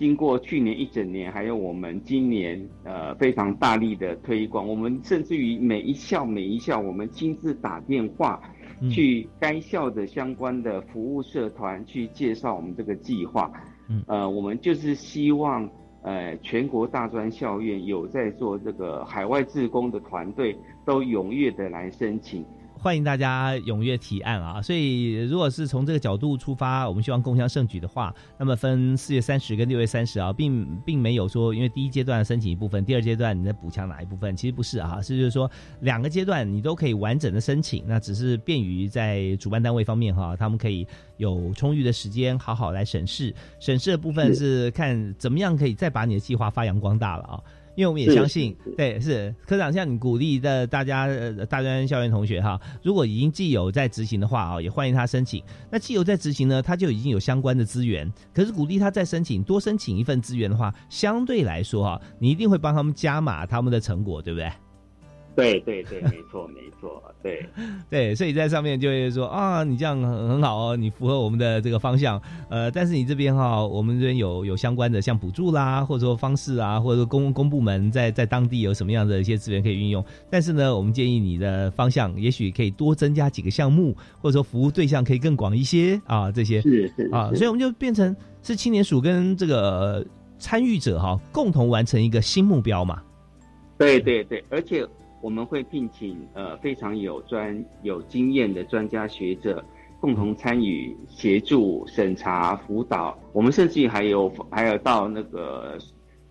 [0.00, 8.40] 经过去年一整年，还有我们今年呃非常大力的推广，我们甚至于每一校每一校，我们亲自打电话
[8.90, 13.52] 去该校的相关的服务社团去介绍我们这个计划。
[13.90, 15.68] 嗯，呃，我们就是希望
[16.00, 22.42] 呃全国大专校院有在做这个海外志工的团队都踊跃的来申请。
[22.82, 24.62] 欢迎大家踊跃提案啊！
[24.62, 40.86] 所以，如果是从这个角度出发，我们希望共襄盛举的话，那么分四月三十跟六月三十啊，并并没有说，因为第一阶段申请一部分，第二阶段你在补强哪一部分，其实不是啊，是就是说两个阶段你都可以完整的申请，那只是便于在主办单位方面哈，他们可以
[41.18, 47.42] 有充裕的时间好好来审视，审视的部分是看怎么样可以再把你的计划发扬光大了啊。
[47.76, 55.42] 因为我们也相信，对，是科长像你鼓励的大家呃大专校园同学哈，如果已经既有在执行的话啊，也欢迎他申请。
[55.70, 58.10] 那既有在执行呢，他就已经有相关的资源。
[58.34, 64.50] 可是鼓励他再申请，多申请一份资源的话，相对来说哈，你一定会帮他们加码他们的成果，对不对？
[65.36, 67.48] 对对对，没错没错，对。
[67.88, 90.04] 对，所以在上面就会说啊，你这样很很好哦，你符合我们的这个方向，呃，但是你这边哈，我们这边有有相关的像补助啦，或者说方式啊，或者说公公部门在在当地有什么样的一些资源可以运用，但是呢，我们建议你的方向也许可以多增加几个项目，或者说服务对象可以更广一些啊，这些是是啊，所以我们就变成是青年署跟这个
[90.38, 93.00] 参与者哈，共同完成一个新目标嘛，
[93.78, 94.86] 对对对，而且。
[95.20, 99.62] 我们会聘请呃非常有专有经验的专家学者
[100.00, 103.18] 共同参与协助审查辅导。
[103.32, 105.76] 我们甚至还有还有到那个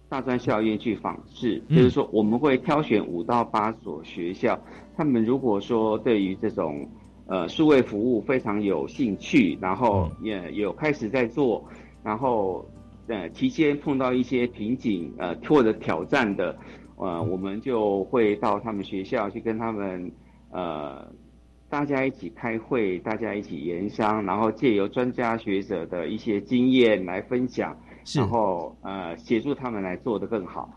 [0.10, 4.60] 大专校院去访视，就是说我们会挑选五到八所学校，
[4.98, 6.90] 他们如果说对于这种
[7.28, 11.64] 呃数位服务非常有兴趣，然后也有开始在做，
[12.04, 12.66] 然后
[13.06, 16.58] 呃期间碰到一些瓶颈呃或者挑战的。
[17.00, 20.12] 呃，我们就会到他们学校去跟他们，
[20.52, 21.08] 呃，
[21.70, 27.74] 大家一起开会，大家一起研商，然后借由专家学者的一些经验来分享，
[28.14, 30.70] 然后呃，协助他们来做得更好。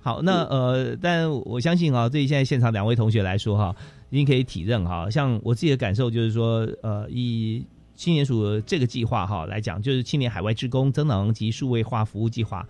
[0.00, 3.76] 好，那呃，但我相信啊，对于现在现场两位同学来说哈，
[4.08, 7.62] 已经可以体认哈，像我自己的感受就是说，呃，以
[7.94, 12.66] 青年署这个计划哈来讲，就是青年海外职工增能及数位化服务计划。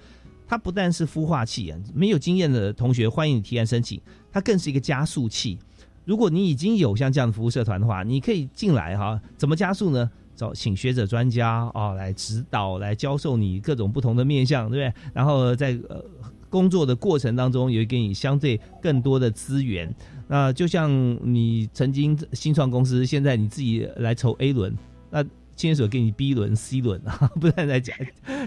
[0.48, 4.00] 它不但是孵化器啊，没有经验的同学欢迎你提案申请，
[4.32, 5.58] 它更是一个加速器。
[6.06, 9.20] 如果你已经有像这样的服务社团的话，你可以进来哈。
[9.37, 10.11] 怎么加速呢？
[10.34, 15.02] 找请学者专家啊来指导，来教授你各种不同的面向，对不对？
[15.12, 16.02] 然后在呃
[16.48, 19.94] 工作的过程当中，也会给你相对更多的资源。
[20.28, 20.90] 那就像
[21.22, 24.74] 你曾经新创公司，现在你自己来筹 A 轮，
[25.11, 25.22] 那。
[25.59, 27.92] 牵手给你 B 轮、C 轮啊， 不断来加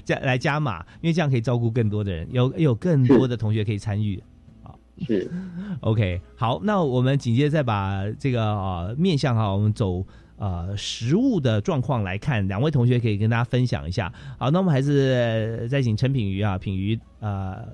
[0.06, 4.24] 加来加码，因为这样可以照顾更多的人，有有更多的同学可以参与
[4.64, 4.74] 啊。
[5.06, 5.30] 是，
[5.82, 10.06] OK，好，那我们紧接着再把这个啊面向哈，我们走
[10.38, 14.12] 呃实物的状况来看，两位同学可以跟大家分享一下。
[14.40, 17.68] 好，那我们还是再请陈品瑜啊，品瑜呃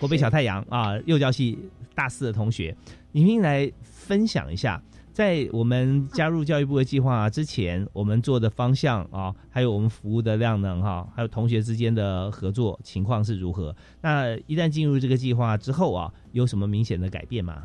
[0.00, 1.56] 国北小太阳啊幼教系
[1.94, 2.76] 大四的同学，
[3.12, 4.82] 你们来分享一下。
[5.12, 13.74] 在我们加入教育部的计划之前，我们做的方向啊，还有我们服务的量能哈，还有同学之间的合作情况是如何？
[14.00, 17.64] 那一旦进入这个计划之后啊，有什么明显的改变吗？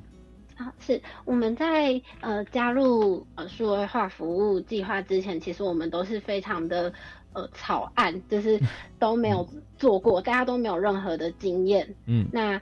[0.58, 6.92] 啊，是我们在呃加入呃数位化服务计划之前，其实我们都是非常的
[7.34, 8.60] 呃草案，就是
[8.98, 11.88] 都没有做过，大家都没有任何的经验。
[12.06, 12.60] 嗯，那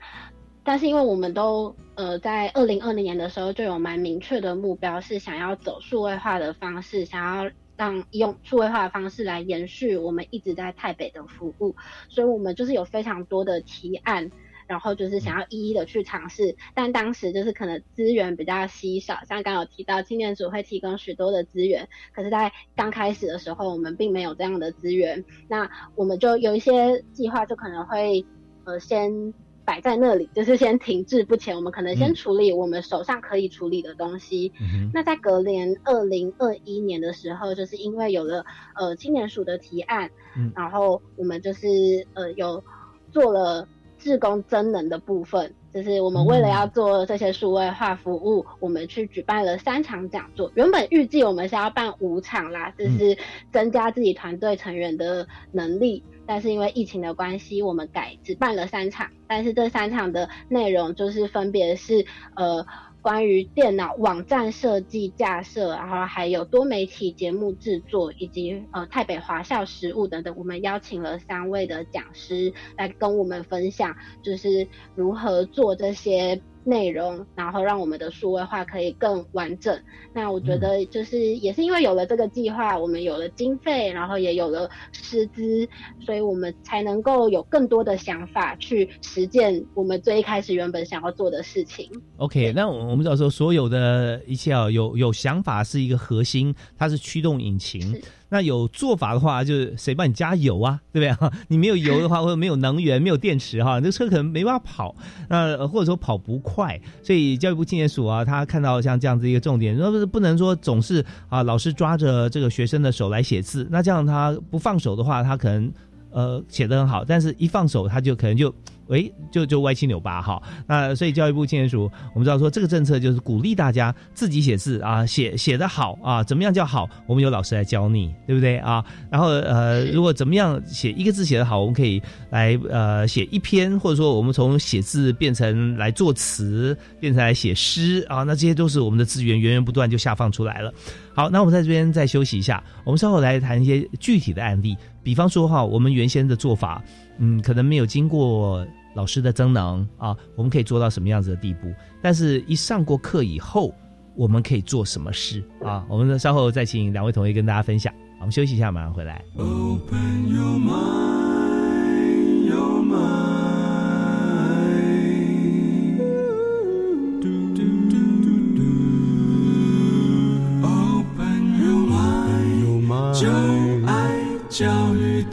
[0.63, 11.75] 但是因为我们都呃在二零二零年的时候就有蛮明确的目标，是想要走数位化的方式，想要让用数位化的方式来延续我们一直在台北的服务，
[12.09, 14.31] 所以我们就是有非常多的提案。
[14.65, 28.25] 然后就是想要一一的去尝试，但当时就是可能资源比较稀少，像刚有提到青年组会提供许多的资源，可是，在刚开始的时候，我们并没有这样的资源，那我们就有一些计划就可能会
[28.63, 29.33] 呃先
[29.65, 34.51] 摆在那里，就是先停滞不前，我们可能先处理我们手上可以处理的东西。
[34.93, 38.45] 那在隔年二零二一年的时候，就是因为有了
[38.75, 40.09] 呃青年署的提案，
[40.55, 41.67] 然后我们就是
[42.13, 42.63] 呃有
[43.11, 43.67] 做了。
[43.99, 50.51] 志工增能的部分，就是我们为了要做这些数位化服务，我们去举办了三场讲座。
[50.55, 53.17] 原本预计我们是要办五场啦，就是
[53.51, 56.03] 增加自己团队成员的能力。
[56.25, 59.09] 但是因为疫情的关系，我们改只办了三场。
[59.27, 62.05] 但是这三场的内容就是分别是
[62.35, 62.65] 呃。
[63.03, 73.93] 关于电脑网站设计架设，然后还有多媒体节目制作，以及呃台北华校实务等等，我们邀请了三位的讲师来跟我们分享，
[74.23, 76.41] 就是如何做这些。
[76.63, 79.77] 内容，然后让我们的数位化可以更完整。
[80.13, 85.67] 那我觉得就是也是因为有了这个计划，我们有了经费，然后也有了师资，
[85.99, 91.89] 所以我们才能够有更多的想法去实践我们最一开始原本想要做的事情。
[92.17, 98.01] OK，那我们知道说所有的一切啊，有有想法是一个核心，它是驱动引擎。
[98.33, 100.81] 那有做法的话，就是谁帮你加油啊？
[100.91, 101.31] 对不对哈？
[101.49, 104.95] 你没有油的话，或者没有能源、没有电池哈，这车可能没办法跑。
[105.29, 115.71] 那或者说跑不快，所以教育部青年署啊，他看到像这样子一个重点，那不是不能说总是啊，老师抓着这个学生的手来写字，那这样他不放手的话，他可能
[116.09, 118.51] 呃写的很好，但是一放手他就可能就。
[118.89, 126.89] 哎，就就歪七扭八哈，那所以教育部青年署，我们知道说这个政策就是鼓励大家自己写字啊，写写的好啊，怎么样叫好？
[127.07, 128.83] 我们有老师来教你，对不对啊？
[129.09, 140.73] 然后呃，如果怎么样写一个字写的好，我们可以来呃写一篇，或者说我们从写字变成来作词，变成来写诗啊，那这些都是我们的资源源源不断就下放出来了。
[141.13, 146.83] 好，那我们在这边再休息一下，我们稍后来谈一些具体的案例，比方说哈，我们原先的做法。
[147.19, 151.71] 嗯，可能没有经过老师的增能啊，我们可以做到什么样子的地步？
[152.01, 153.71] 但是，一上过课以后，
[154.15, 155.85] 我们可以做什么事啊？
[155.87, 157.93] 我们稍后再请两位同学跟大家分享。
[158.19, 159.23] 我们休息一下，马上回来。
[159.37, 159.43] 就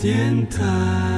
[0.01, 1.10] 电台。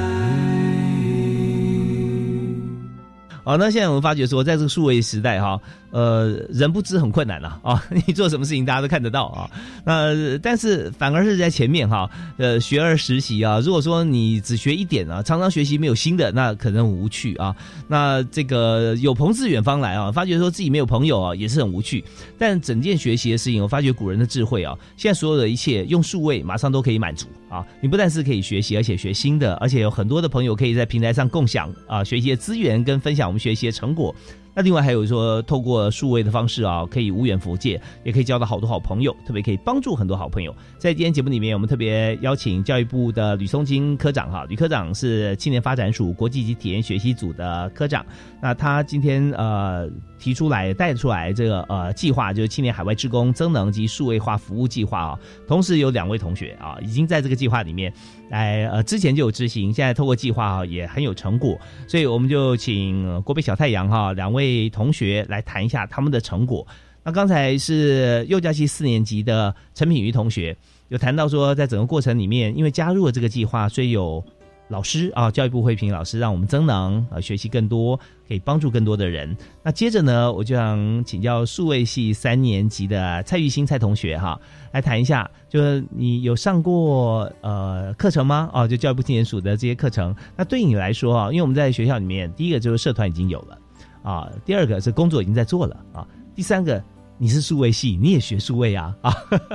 [3.43, 5.59] 好，那现在我们发觉说，在这个数位时代，哈。
[5.91, 7.79] 呃，人不知很困难了啊！
[8.07, 9.47] 你做什么事情大家都看得到啊。
[9.85, 13.59] 那但是反而是在前面哈，呃，学而时习啊。
[13.59, 17.55] 如果说你只学一点啊，常常学习没有新的，那可能无趣啊。
[17.87, 22.03] 那这个有朋自远方来啊，发觉说自己没有朋友啊，也是很无趣。
[22.39, 27.63] 但整件学习的事情，我发觉古人的智慧啊，现在所有的一切用数位马上都可以满足啊。
[27.81, 34.13] 你不但是可以学习，而且学新的，而且有很多的朋友可以在平台上共享啊学习的资源跟分享我们学习的成果。
[34.55, 40.55] 那另外还有说，透过数位的方式啊，可以无远弗届，也可以交到好多好朋友，特别可以帮助很多好朋友。
[40.77, 48.05] 在今天节目里面，我们特别邀请教育部的吕松金科长哈，吕科长是青年发展署国际级体验学习组的科长。
[48.39, 55.19] 那他今天呃提出来带出来这个呃计划，就是青年海外职工增能及数位化服务计划啊。
[55.47, 57.91] 同时有两位同学啊，已经在这个计划里面。
[58.29, 66.65] 来，呃，之前就有执行，现在透过计划啊，也很有成果，所以我们就请国北小太阳哈两位同学来谈一下他们的成果。
[67.03, 70.55] 那刚才是幼教系四年级的陈品瑜同学
[70.87, 74.23] 有谈到说，在整个过程里面，因为加入了这个计划，所以有。
[74.69, 77.95] 老师啊，教育部会评老师，让我们增能啊，学习更多，
[78.27, 79.35] 可以帮助更多的人。
[79.61, 84.39] 那接着呢，我就想请教数位系三年级的蔡玉新蔡同学哈，
[84.71, 88.49] 来谈一下，就是你有上过呃课程吗？
[88.53, 90.15] 哦，就教育部青年署的这些课程。
[90.35, 93.57] 那对你来说啊，因为我们在学校里面，第一个就是社团已经有了
[94.01, 96.83] 啊，第二个是工作已经在做了啊，第三个。
[97.23, 99.13] 你是数位系，你也学数位啊啊，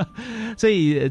[0.57, 1.07] 所以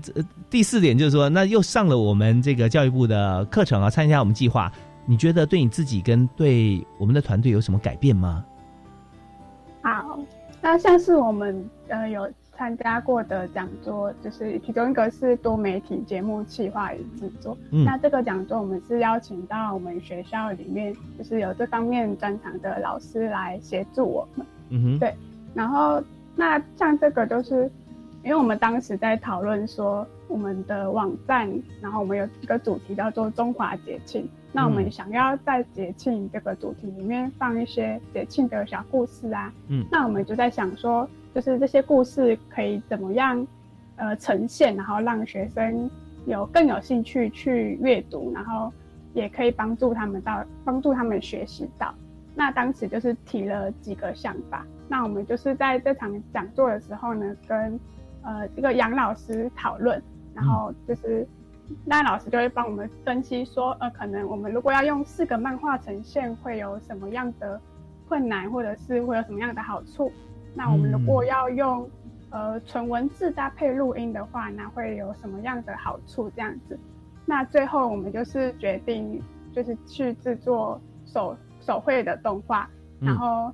[0.51, 4.69] 第四点就是说，那又上了我们这个教育部的课程啊，参加我们计划，
[5.07, 8.45] 你觉得对你自己跟对我们的团队有什么改变吗？
[9.83, 10.19] 好，
[10.61, 17.57] 那像是我们呃有参加过的讲座，就是其中一个是多媒体节目企划与制作。
[17.71, 24.45] 嗯，那这个讲座我们是邀请到我们学校里面就是有这方面专长的老师来协助我们。
[24.71, 25.15] 嗯哼，对。
[25.55, 26.03] 然后
[26.39, 27.69] 那像这个就是，
[28.23, 34.29] 因为我们当时在讨论说我们的网站，然后我们有一个主题叫做中华节庆。
[34.53, 43.45] 那我们想要在节庆这个主题里面放一些节庆的小故事啊，嗯，那我们就在想说，就是这些故事可以怎么样，
[43.97, 45.91] 呃，呈现，然后让学生
[46.25, 48.73] 有更有兴趣去阅读，然后
[49.13, 51.93] 也可以帮助他们到帮助他们学习到。
[52.37, 57.79] 那当时就是提了几个想法，那我们就是在这场讲座的时候呢，跟
[58.23, 60.03] 呃这个杨老师讨论，
[60.35, 61.27] 然后就是。
[61.85, 67.61] 那老师就会帮我们分析说，呃，可能我们如果要用四个漫画呈现，会有什么样的
[68.09, 70.11] 困难，或者是会有什么样的好处？
[70.55, 71.87] 那我们如果要用
[72.31, 76.31] 呃纯文字搭配录音的话，那会有什么样的好处？
[76.31, 76.81] 这样子，
[77.27, 79.23] 那最后我们就是决定，
[79.53, 82.67] 就是去制作手手绘的动画，
[82.99, 83.53] 然后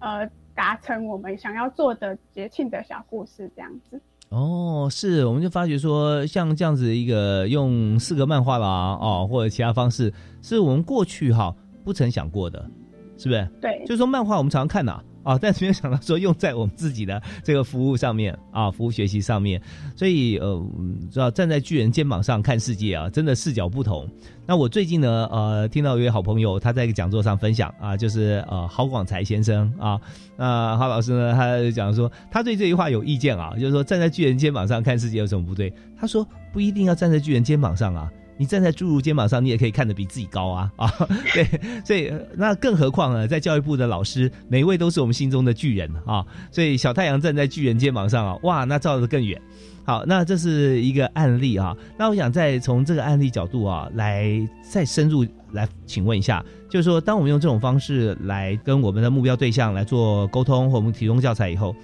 [0.00, 4.00] 呃达成我们想要做的节庆的小故事，这样子。
[4.30, 12.68] 哦，是，我们就发觉说，像这样子一个用四个漫画啦，哦，或者其他方式，是我们过去哈不曾想过的，
[13.16, 13.48] 是不是？
[13.60, 15.04] 对，就是说漫画我们常常看的。
[15.24, 19.58] 啊，但是没有想到说用在我们自己的这个服务上面啊，服务学习上面，
[19.96, 20.62] 所以呃，
[21.10, 24.06] 知道站在巨人肩膀上看世界啊，真的视角不同。
[24.46, 29.98] 那我最近呢，呃，听到一位好朋友他在一个讲座上分享啊，就是呃，郝广才先生啊，
[30.36, 35.72] 那郝老师呢，他讲说他对这句话有意见啊，就是说站在巨人肩膀上看世界有什么不对？
[35.98, 38.12] 他说不一定要站在巨人肩膀上啊。
[38.36, 40.92] 你站在侏儒肩膀上，你也可以看得比自己高啊 啊！
[41.32, 41.46] 对，
[41.84, 46.24] 所以那更何况呢，在教育部的老师，每一位都是我们心中的巨人啊！
[46.50, 49.40] 所以小太阳站在巨人肩膀上啊，哇，那照得更远。
[49.86, 51.76] 好，那这是一个案例啊。
[51.98, 54.26] 那我想再从这个案例角度啊，来
[54.62, 61.76] 再深入来请问一下，就是说，当我们用这种方式来跟我们的目标对象来做沟通，或我们提供教材以后。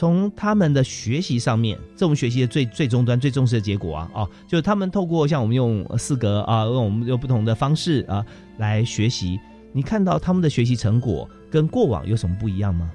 [0.00, 8.24] 从他们的学习上面，这种学习的最最终端、最重视的结果啊，哦，就是他们透过像我们用四格啊，用我们用不同的方式啊
[8.56, 9.38] 来学习。
[9.74, 12.90] 你看到他们的学习成果跟过往有什么不一样吗？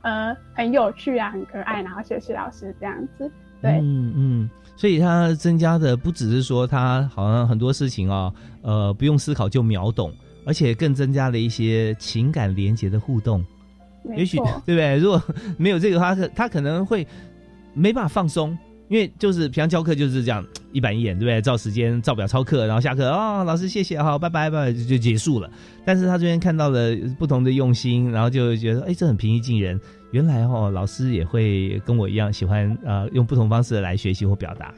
[0.00, 3.30] 呃，很有趣啊，很可爱，然后谢谢老师这样子。
[3.60, 8.32] 对，嗯嗯，所以他增加的不只是说他好像很多事情啊，
[8.62, 10.10] 呃，不用思考就秒懂，
[10.46, 13.44] 而且更增加了一些情感连接的互动。
[14.14, 14.96] 也许对不对？
[14.98, 15.22] 如果
[15.56, 17.06] 没有这个，他可他可能会
[17.74, 18.56] 没办法放松，
[18.88, 21.40] 因为就是平常教课就是这样一板一眼，对不对？
[21.42, 25.50] 照时间照表抄课，然后下课啊，老师谢谢，好，拜拜拜，就就结束了。
[25.84, 29.80] 但是他这边看到了不同的用心，然后就觉得哎，这很平易近人。
[30.12, 34.72] 原来哦，老师也会跟我一样喜欢呃，用不同方式来学习或表达，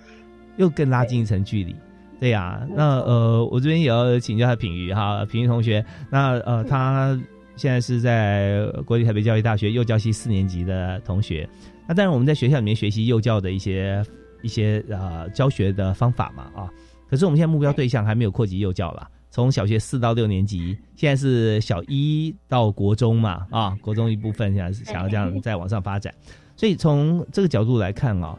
[0.57, 1.76] 又更拉近一层距离。
[2.18, 7.16] 对呀，那呃，我这边也要请教下品瑜哈，品瑜同学，那呃他。
[7.59, 11.47] 现在是在国立台北教育大学幼教系四年级的同学，
[11.89, 14.01] 那当然我们在学校里面学习幼教的一些
[14.43, 16.71] 一些呃教学的方法嘛啊，
[17.11, 26.15] 可是我们现在目标对象还没有扩及幼教了，从小学四到六年级，现在是小一到国中嘛啊，国中一部分现在是想要这样再往上发展，
[26.55, 28.39] 所以从这个角度来看啊，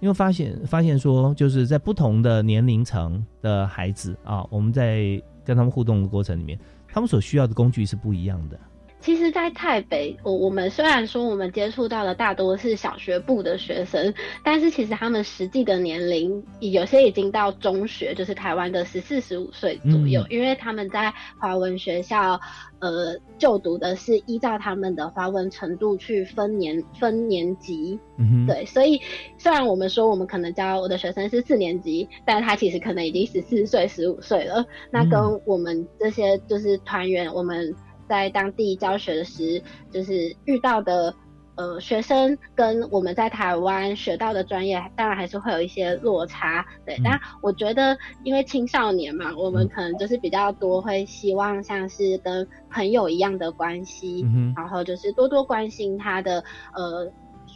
[0.00, 6.58] 因为发现发现说就是在不同的年龄层的孩子啊，我们在跟他们互动的过程里面。
[6.92, 8.58] 他们所需要的工具是不一样的。
[9.00, 22.38] 其实，在台北，我我们虽然说我们接触到的大多是小学部的学生，但是其实他们实际的年龄有些已经到中学，就是台湾的十四十五岁左右，因为他们在华文学校，
[22.80, 29.00] 呃，就读的是依照他们的华文程度去分年分年级，嗯对，所以
[29.38, 37.74] 虽然我们说我们可能教我的学生是四年级，但他其实可能已经十四岁、十五岁了，那跟我们这些就是团员，我们。
[38.08, 41.14] 在当地教学时，就是遇到的
[41.56, 46.64] 呃学生跟我们在台湾学到的专业，当然还是会有一些落差。
[46.86, 54.24] 对，但我觉得因为青少年嘛，我们可能就是比较多会希望像是跟朋友一样的关系，
[54.56, 56.42] 然后就是多多关心他的
[56.74, 57.12] 呃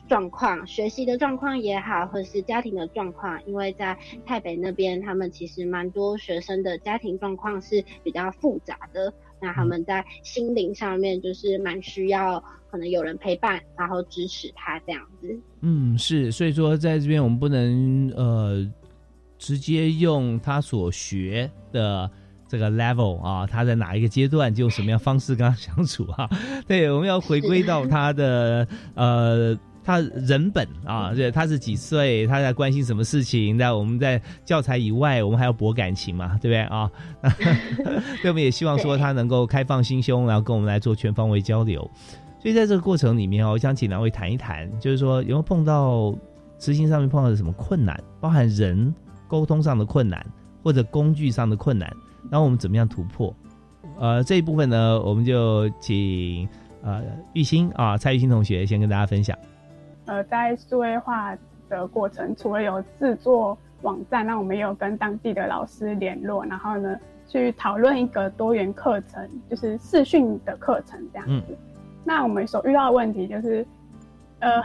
[0.09, 3.41] 状况，学习的状况也好，或者是家庭的状况。
[3.47, 3.97] 因为在
[4.27, 9.15] 台北那边，他们其实蛮多学生的家庭状况是比较复杂的。
[9.43, 15.37] 那他们在心灵上面就是蛮需要，可能有人陪伴，然后支持他这样子。
[15.61, 18.65] 嗯，是，所以说在这边我们不能呃
[19.37, 22.09] 直接用他所学的
[22.47, 26.31] 这个 level 啊，他在哪一个阶段就用什么样方式跟他相处啊。
[26.69, 29.59] 对，我们要回归到他的呃。
[29.85, 32.27] 他人本啊，对，他是几岁？
[32.27, 33.57] 他在关心什么事情？
[33.57, 36.91] 那我们在教材以外，我们还要博感情嘛，对不对啊？
[38.23, 41.81] 对，我们也希望说他能够开放心胸，然后跟我们来做全方位交流。
[42.41, 46.15] 所以在这个过程里面哦，我想请两位谈一谈，就是说有没有碰到
[46.59, 48.93] 执行上面碰到什么困难，包含人
[49.29, 50.25] 沟通上的困难，
[50.63, 51.89] 或者工具上的困难，
[52.31, 53.35] 然后我们怎么样突破？
[53.99, 56.49] 呃，这一部分呢，我们就请
[56.83, 57.03] 呃
[57.33, 59.37] 玉兴啊，蔡玉兴同学先跟大家分享。
[60.07, 61.37] 呃，在数位化
[61.69, 66.99] 的过程，除了有制作网站，那我们也有跟当地的老师联络，然后呢，
[67.29, 71.57] 去讨论一个多元课程，就是视讯的课程这样子。
[72.05, 73.67] 那我们所遇到的问题就是，
[74.41, 74.63] 呃，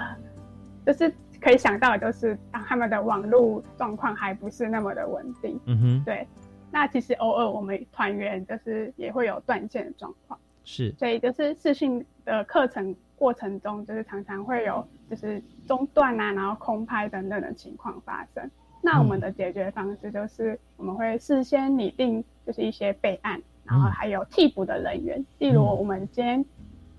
[0.85, 5.59] 就是可以想到，就是当他们的网络状况还不是那么的稳定。
[5.65, 6.03] 嗯哼。
[6.03, 6.27] 对。
[6.71, 10.39] 那其实偶尔我们团员就是也会有断线的状况。
[10.63, 10.91] 是。
[10.97, 14.87] 所以就是视讯的课程过程中，就是常常会有。
[15.09, 18.51] 就是中断啊，然后空拍等等的情况发生。
[18.81, 25.25] 那我们的解决方式就是，我们会事先拟定就是一些备案，然后还有替补的人员。
[25.39, 26.43] 例如，我们今天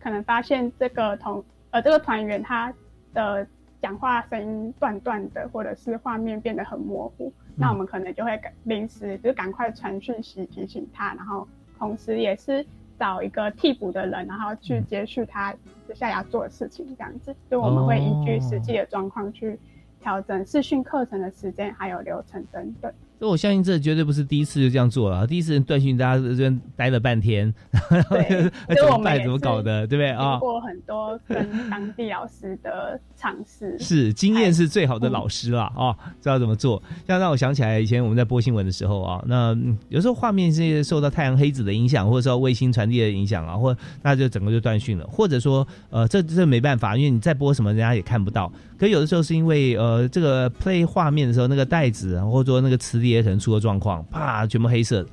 [0.00, 2.72] 可能发现这个同呃这个团员他
[3.12, 3.46] 的
[3.82, 11.46] 讲话声音断断的，或者是画面变得很模糊，那我们可能就会临时就赶快传讯息提醒他，然后
[11.78, 12.64] 同时也是。
[12.99, 15.53] 找一个替补的人，然后去接续他
[15.86, 19.59] 接下来要做的事情，这样子，就我们会依据实际的状况去
[20.01, 22.92] 调整试训课程的时间还有流程等等。
[23.18, 25.26] 所以我相信这绝对不是第一次就这样做了。
[25.26, 27.52] 第一次断讯，大家这边待了半天，
[27.90, 28.16] 然后
[28.80, 29.20] 怎么办？
[29.22, 29.86] 怎么搞的？
[29.86, 30.38] 对不对啊？
[30.38, 36.80] 过很多跟当地老师的尝试， 是经验是最好的老师啦啊，知道怎么做。
[37.06, 39.56] 像让我想起来以前我们在播新闻的时候啊，那
[39.88, 45.04] 有时候画面是受到太阳黑子的影响，或者说卫星传递的影响啊，或那就整个就断讯了。
[45.08, 48.52] 或者说呃，这这没办法，因为你再播什么，人家也看不到。
[48.78, 55.04] 可有的时候是因为呃，这个 play 画面的时候，那个袋子或者说那个磁碟可能出了状况，啪，全部黑色。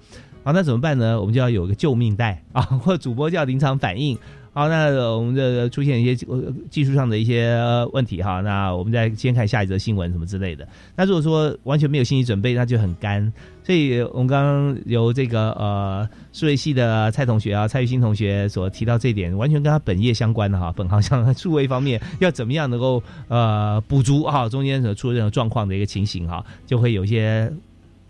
[0.43, 1.19] 好，那怎么办呢？
[1.19, 4.15] 我们就要有一个救命带啊， 或者主播就要临场反应。
[4.53, 4.87] 好，那
[5.17, 6.25] 我们的出现一些
[6.69, 7.59] 技术上的一些
[7.91, 10.65] 问题哈，那我们再先看下一则新闻什么之类的。
[10.95, 13.33] 那如果说完全没有心理准备，那就很干。
[13.63, 27.51] 所以我们刚刚由这个呃数位系的蔡同学啊，蔡玉新同学所提到这点，完全跟他本业相关的哈，本行像数位方面要怎么样能够呃补足哈中间所出任何状况的一个情形哈，就会有一些。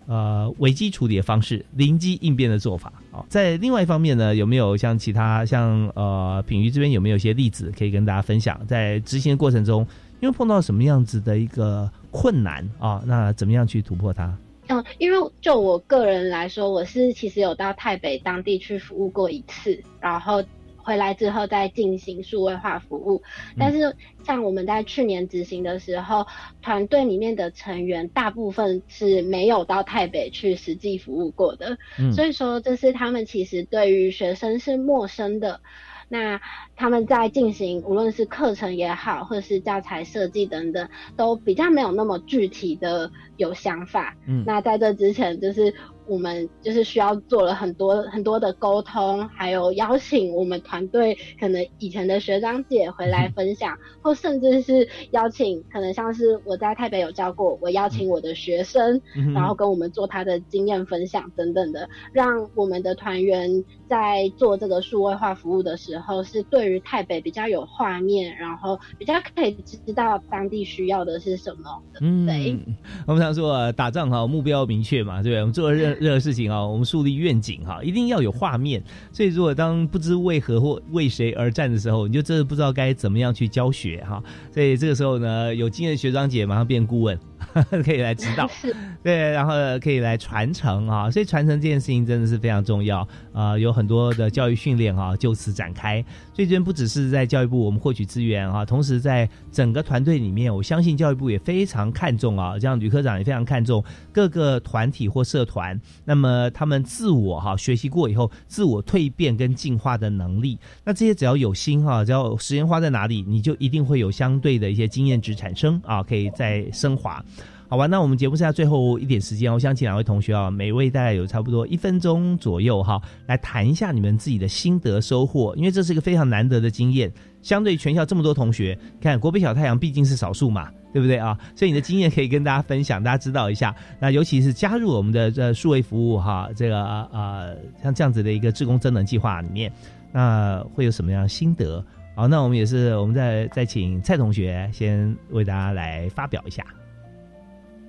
[0.07, 3.25] 呃，危机处理的方式，临机应变的做法啊。
[3.27, 8.59] 在另外一方面呢，有没有像其他像呃品瑜这边有没有一些例子可以跟大家分享？
[8.67, 9.85] 在执行的过程中，
[10.19, 13.01] 因为碰到什么样子的一个困难啊？
[13.05, 14.37] 那怎么样去突破它？
[14.67, 20.43] 嗯，因为就我个人来说，我是其实有到台北当地去服务过一次，然后。
[20.85, 23.23] 回来之后再进行数位化服务，
[23.57, 26.27] 但是像我们在去年执行的时候，
[26.61, 31.75] 团队里面的成员大部分是没有到台北去实际服务过的，
[32.13, 35.59] 所以说这是他们其实对于学生是陌生的。
[36.07, 36.39] 那
[36.75, 44.15] 他们在进行无论是课程也好，或者是教材设计等等，都比较没有那么具体的有想法。
[44.27, 45.73] 嗯，那在这之前就是。
[46.07, 59.01] 我们就是需要做了很多很多的沟通，还有邀请我们团队可能以前的学长姐回来分享，或甚至是邀请可能像是我在台北有教过，我邀请我的学生，
[59.33, 69.53] 然后跟我们做他的经验分享等等的，让我们的团员在做这个数位化服务的时候，是对于台北比较有画面，然后比较可以
[69.85, 71.81] 知道当地需要的是什么。
[72.01, 72.57] 嗯，对。
[73.05, 75.39] 我们常说啊打仗哈，目标明确嘛，对不对？
[75.41, 78.83] 我们做任任何事情啊，我们树立愿景哈，一定要有画面。
[79.11, 84.23] 所以，如果当不知为何或为谁而战的时候，你就真的不知道该怎么样去教学哈。
[84.51, 87.17] 所以这个时候呢，有经验的学长姐马上变顾问。
[87.83, 88.49] 可以来指导，
[89.03, 96.03] 对，然后可以来传承啊，所以传承这件事情真的是非常重要啊，有很多的教育训练啊，就此展开。
[96.33, 117.23] 所以这边不只是在教育部我们获取资源啊，同时在整个团队里面，我相信教育部也非常看重啊，像吕科长也非常看重各个团体或社团，那么他们自我哈学习过以后，自我蜕变跟进化的能力，那这些只要有心哈，只要时间花在哪里，你就一定会有相对的一些经验值产生啊，可以再升华。
[117.67, 127.11] 好吧，那我们节目剩下最后一点时间，我想请两位同学啊，每位大概有差不多一分钟左右哈，来谈一下你们自己的心得收获，因为这是一个非常难得的经验。
[127.41, 130.71] 相对全校这么多同学，看国北小太阳毕竟是少数嘛。
[130.93, 131.37] 对不对啊？
[131.57, 133.75] 所以你的经验可以跟大家分享，大家知道一下。
[133.99, 137.53] 那尤其是加入我们的这数位服务哈，这个呃
[137.83, 139.69] 像这样子的一个志工增能计划里面，
[140.13, 141.83] 那会有什么样的心得？
[142.15, 146.63] 好，那我们也是，我们再再请蔡同学先为大家来发表一下。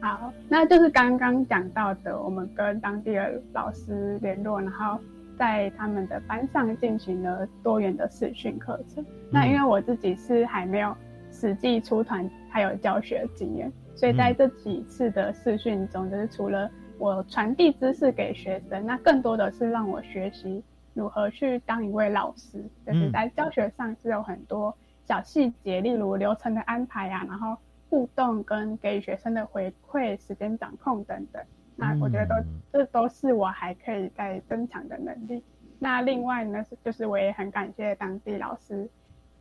[0.01, 5.01] 好，那就是刚刚讲到的，我们跟当地的老师联络，然后
[5.38, 9.05] 在他们的班上进行了多元的视训课程。
[9.30, 10.94] 那因为我自己是还没有
[11.30, 20.62] 实际出团还有教学经验，所以在这几次的视训中，就是除了我传递知识给学生，那更多的是让我学习。
[20.94, 22.64] 如何去当一位老师？
[22.86, 24.74] 就是在教学上是有很多
[25.05, 27.55] 小细节，例如流程的安排啊，然后
[27.89, 31.43] 互动跟给予学生的回馈、时间掌控等等。
[31.74, 32.34] 那我觉得都
[32.72, 35.43] 这都是我还可以再增强的能力。
[35.78, 38.89] 那另外呢，是就是我也很感谢当地老师，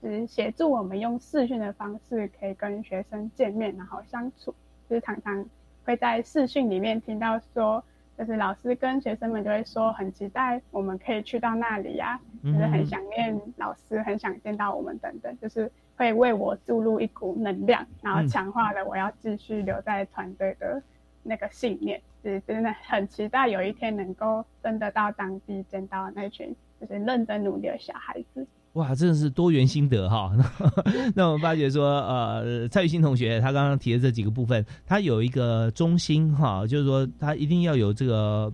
[0.02, 4.54] 就是协助我们用视讯的方式可以跟学生见面，然后相处。
[4.89, 5.46] 就是常常
[5.84, 7.84] 会在视讯里面听到说。
[8.18, 20.82] 就是老师跟学生们就会说很期待我们可以去到那里呀，就是很想念老师，很想见到我们等等，就是会为我注入一股能量，然后强化了我要继续留在团队的
[21.24, 22.02] 那个信念。
[22.24, 28.46] 就是真的很期待有一天能够真的到当地见到那群就是认真努力的小孩子。
[28.74, 30.32] 哇，真的是多元心得哈！
[31.16, 38.52] 那我们发觉说，呃，蔡玉新同学他刚刚提的这几个部分，他有一个中心哈，就是说他一定要有这个。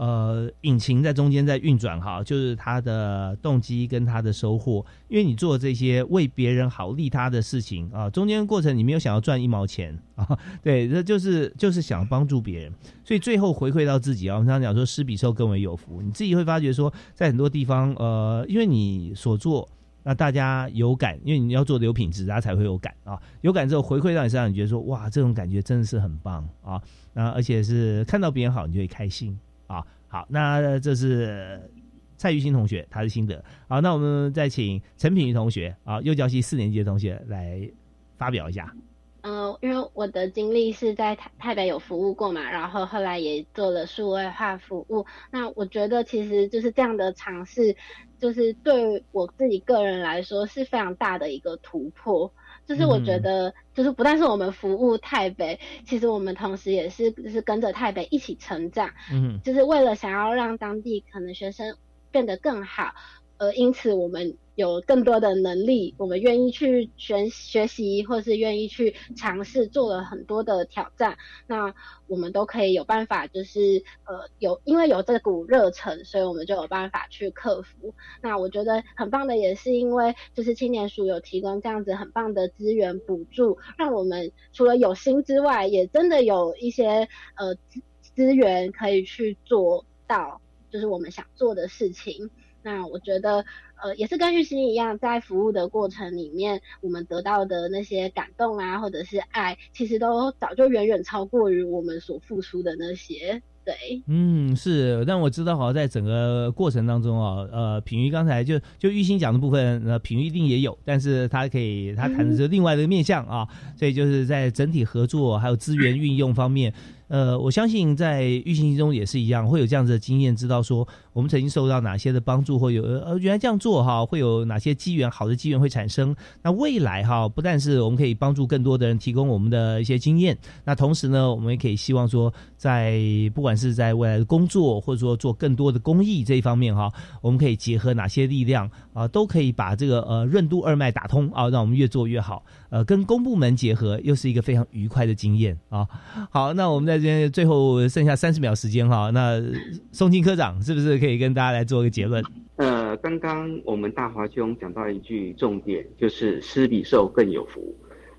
[0.00, 4.82] 呃，引擎在中间在运转哈，就是他的动机跟他的收获。
[5.08, 10.26] 因为你做这些为别人好、利他的事情啊，中间过程你没有想要赚一毛钱 啊，
[10.62, 12.72] 对，这就是就是想帮助别人，
[13.04, 14.36] 所以最后回馈到自己啊。
[14.36, 16.00] 我们常常讲说，施比受更为有福。
[16.00, 19.68] 你自己会发觉说，在很多地方，呃，因为你所做，
[20.02, 23.20] 那大家有感，因为你要做的有品质，大家才会有感啊。
[23.42, 26.80] 有感之后回馈到你身上，你觉得说，哇，这种感觉真的是很棒啊。
[27.12, 29.38] 那而且是看到别人好，你就会开心。
[29.70, 31.70] 啊，好，那这是
[32.16, 33.42] 蔡玉新同学他的心得。
[33.68, 37.70] 好，那我们再请陈品瑜同学啊，幼教系四年级的同学来
[38.18, 38.74] 发表一下。
[39.22, 45.06] 嗯，因为我的经历是在台台北有服务过嘛，然后后来也做了数位化服务。
[45.30, 47.76] 那我觉得其实就是这样的尝试，
[48.18, 52.32] 就是对我自己个人来说是非常大的一个突破。
[52.70, 61.76] 就是我觉得，就是不但是我们服务台北，其实我们同时也是就是跟着台北一起成长，嗯，就是为了想要让当地可能学生
[62.12, 62.94] 变得更好，
[63.40, 64.36] 呃，因此我们。
[64.56, 71.16] 有更多的能力，我们愿意去学学习，或是愿意去尝试，做了很多的挑战。
[71.46, 71.74] 那
[72.08, 77.94] 我们都可以有办法，就是呃有，因为有这股热忱，所以我们就有办法去克服。
[78.20, 87.80] 那我觉得很棒的，也是因为就是青年署有提供这样子很棒的资源补助，让我们除了有心之外，也真的有一些呃资
[88.14, 92.28] 资源可以去做到，就是我们想做的事情。
[92.62, 93.44] 那我觉得。
[93.82, 103.40] 呃，也是跟玉兴一样，在服务的过程里面，我们得到的那些感动啊，或者是爱，其实都早就远远超过于我们所付出的那些。
[103.64, 103.74] 对，
[104.06, 113.48] 嗯，是，但我知道，好像在整个过程当中啊，呃，品玉刚才就就玉兴讲的部分，呃，品玉一定也有，但是他可以他谈的是另外的面向啊，
[113.78, 116.74] 所以就是在整体合作还有资源运用方面。
[117.08, 126.14] 呃，我相信在玉心中也是一样，会有这样子的经验，知道说我们曾经受到哪些的帮助，或有呃原来这样做哈，会有哪些机缘好的机缘会产生。
[126.42, 133.00] 那未来哈，不但是我们可以帮助更多的人，提供我们的一些经验，那同时呢，我们也可以希望说，在
[133.34, 142.44] 不管是在未来的工作，或者说做更多的公益这一方面哈，我们可以结合哪些力量啊，都可以把这个呃任督二脉打通啊，让我们越做越好。
[142.68, 145.84] 呃，跟公部门结合，又是一个非常愉快的经验啊。
[146.30, 149.42] 好，那我们在这最后剩下三十秒时间哈，那
[149.90, 152.22] 宋金科长是不是可以跟大家来做个结论？
[152.56, 157.74] 呃，刚刚我们大华兄讲到一句重点，就是施比受更有福。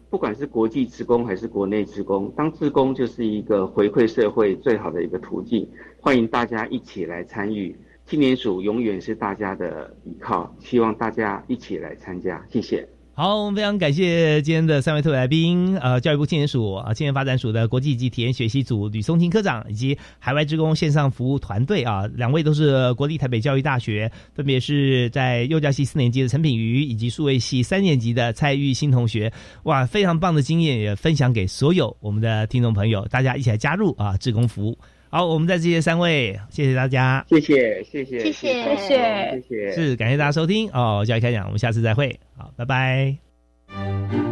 [0.09, 5.65] 不管是国际职工还是国内职工，当职工就是一个回馈社会最好的一个途径。
[6.01, 7.73] 欢迎大家一起来参与，
[8.05, 12.86] 青年署永远是大家的依靠，希望大家一起来参加，谢谢。
[13.22, 29.32] 好，我们非常感谢今天的三位特别来宾，呃，教育部青年署啊青年发展署的国际级体验学习组吕松琴科长，以及海外职工线上服务团队啊，两位都是国立台北教育大学，分别是在幼教系四年级的陈品瑜，以及数位系三年级的蔡玉新同学，
[29.65, 34.76] 哇，非常棒的经验也分享给所有我们的听众朋友，大家一起来加入啊，职工服务。
[35.12, 40.70] 好，我们再谢谢三位，谢谢大家，谢谢，谢谢，谢谢，谢谢，谢谢，是感谢大家收听。
[40.72, 44.30] 哦，交易开讲，我们下次再会，好，拜拜。